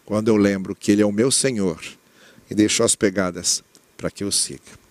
quando 0.06 0.28
eu 0.28 0.36
lembro 0.36 0.76
que 0.76 0.92
Ele 0.92 1.02
é 1.02 1.06
o 1.06 1.12
meu 1.12 1.32
Senhor 1.32 1.82
e 2.52 2.56
deixou 2.56 2.86
as 2.86 2.96
pegadas 2.98 3.64
para 3.96 4.12
que 4.12 4.26
eu 4.26 4.32
siga. 4.32 4.82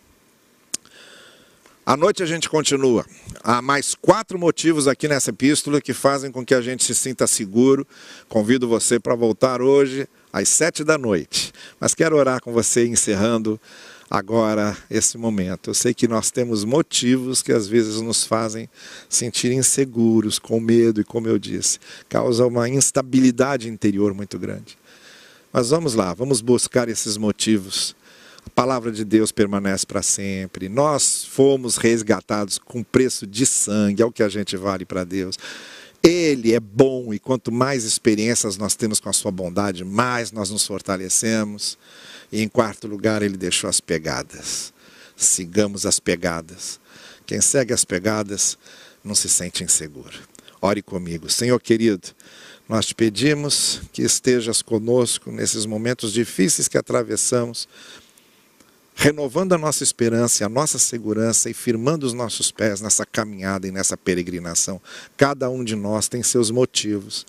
À 1.84 1.94
noite 1.94 2.22
a 2.22 2.26
gente 2.26 2.48
continua. 2.48 3.04
Há 3.42 3.60
mais 3.60 3.94
quatro 3.94 4.38
motivos 4.38 4.88
aqui 4.88 5.06
nessa 5.06 5.30
epístola 5.30 5.80
que 5.80 5.92
fazem 5.92 6.30
com 6.32 6.44
que 6.44 6.54
a 6.54 6.60
gente 6.62 6.84
se 6.84 6.94
sinta 6.94 7.26
seguro. 7.26 7.86
Convido 8.28 8.66
você 8.66 8.98
para 8.98 9.14
voltar 9.14 9.60
hoje 9.60 10.08
às 10.32 10.48
sete 10.48 10.82
da 10.82 10.96
noite. 10.96 11.52
Mas 11.78 11.94
quero 11.94 12.16
orar 12.16 12.40
com 12.40 12.52
você 12.52 12.86
encerrando 12.86 13.60
agora 14.08 14.76
esse 14.90 15.18
momento. 15.18 15.70
Eu 15.70 15.74
sei 15.74 15.92
que 15.92 16.08
nós 16.08 16.30
temos 16.30 16.64
motivos 16.64 17.42
que 17.42 17.52
às 17.52 17.66
vezes 17.68 18.00
nos 18.00 18.24
fazem 18.24 18.70
sentir 19.08 19.52
inseguros, 19.52 20.38
com 20.38 20.60
medo 20.60 21.00
e, 21.00 21.04
como 21.04 21.28
eu 21.28 21.38
disse, 21.38 21.78
causa 22.08 22.46
uma 22.46 22.68
instabilidade 22.68 23.68
interior 23.68 24.14
muito 24.14 24.38
grande. 24.38 24.79
Mas 25.52 25.70
vamos 25.70 25.94
lá, 25.94 26.14
vamos 26.14 26.40
buscar 26.40 26.88
esses 26.88 27.16
motivos. 27.16 27.96
A 28.46 28.50
palavra 28.50 28.92
de 28.92 29.04
Deus 29.04 29.32
permanece 29.32 29.84
para 29.84 30.02
sempre. 30.02 30.68
Nós 30.68 31.24
fomos 31.24 31.76
resgatados 31.76 32.58
com 32.58 32.82
preço 32.82 33.26
de 33.26 33.44
sangue, 33.44 34.02
é 34.02 34.06
o 34.06 34.12
que 34.12 34.22
a 34.22 34.28
gente 34.28 34.56
vale 34.56 34.84
para 34.84 35.04
Deus. 35.04 35.36
Ele 36.02 36.54
é 36.54 36.60
bom 36.60 37.12
e 37.12 37.18
quanto 37.18 37.52
mais 37.52 37.84
experiências 37.84 38.56
nós 38.56 38.74
temos 38.74 39.00
com 39.00 39.10
a 39.10 39.12
sua 39.12 39.30
bondade, 39.30 39.84
mais 39.84 40.32
nós 40.32 40.50
nos 40.50 40.66
fortalecemos. 40.66 41.76
E 42.32 42.42
em 42.42 42.48
quarto 42.48 42.86
lugar, 42.86 43.20
ele 43.20 43.36
deixou 43.36 43.68
as 43.68 43.80
pegadas. 43.80 44.72
Sigamos 45.16 45.84
as 45.84 45.98
pegadas. 46.00 46.80
Quem 47.26 47.40
segue 47.40 47.74
as 47.74 47.84
pegadas 47.84 48.56
não 49.04 49.14
se 49.14 49.28
sente 49.28 49.64
inseguro. 49.64 50.18
Ore 50.62 50.80
comigo. 50.80 51.28
Senhor 51.28 51.60
querido, 51.60 52.08
Nós 52.70 52.86
te 52.86 52.94
pedimos 52.94 53.82
que 53.92 54.00
estejas 54.00 54.62
conosco 54.62 55.32
nesses 55.32 55.66
momentos 55.66 56.12
difíceis 56.12 56.68
que 56.68 56.78
atravessamos, 56.78 57.68
renovando 58.94 59.54
a 59.54 59.58
nossa 59.58 59.82
esperança 59.82 60.46
a 60.46 60.48
nossa 60.48 60.78
segurança 60.78 61.50
e 61.50 61.52
firmando 61.52 62.06
os 62.06 62.12
nossos 62.12 62.52
pés 62.52 62.80
nessa 62.80 63.04
caminhada 63.04 63.66
e 63.66 63.72
nessa 63.72 63.96
peregrinação. 63.96 64.80
Cada 65.16 65.50
um 65.50 65.64
de 65.64 65.74
nós 65.74 66.06
tem 66.06 66.22
seus 66.22 66.52
motivos 66.52 67.26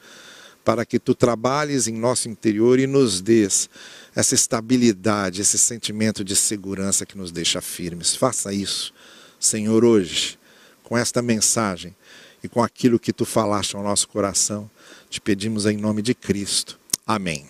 para 0.64 0.86
que 0.86 1.00
tu 1.00 1.16
trabalhes 1.16 1.88
em 1.88 1.94
nosso 1.96 2.30
interior 2.30 2.78
e 2.78 2.86
nos 2.86 3.20
dês 3.20 3.68
essa 4.16 4.36
estabilidade, 4.36 5.42
esse 5.42 5.58
sentimento 5.58 6.24
de 6.24 6.36
segurança 6.36 7.04
que 7.04 7.18
nos 7.18 7.32
deixa 7.32 7.62
firmes. 7.62 8.16
Faça 8.16 8.54
isso, 8.54 8.94
Senhor, 9.40 9.84
hoje, 9.84 10.38
com 10.84 10.96
esta 10.96 11.20
mensagem 11.20 11.96
e 12.44 12.48
com 12.48 12.62
aquilo 12.62 13.00
que 13.00 13.12
tu 13.12 13.26
falaste 13.26 13.76
ao 13.76 13.82
nosso 13.82 14.08
coração. 14.08 14.70
Te 15.12 15.20
pedimos 15.20 15.66
em 15.66 15.76
nome 15.76 16.02
de 16.02 16.16
Cristo. 16.16 16.80
Amém. 17.06 17.46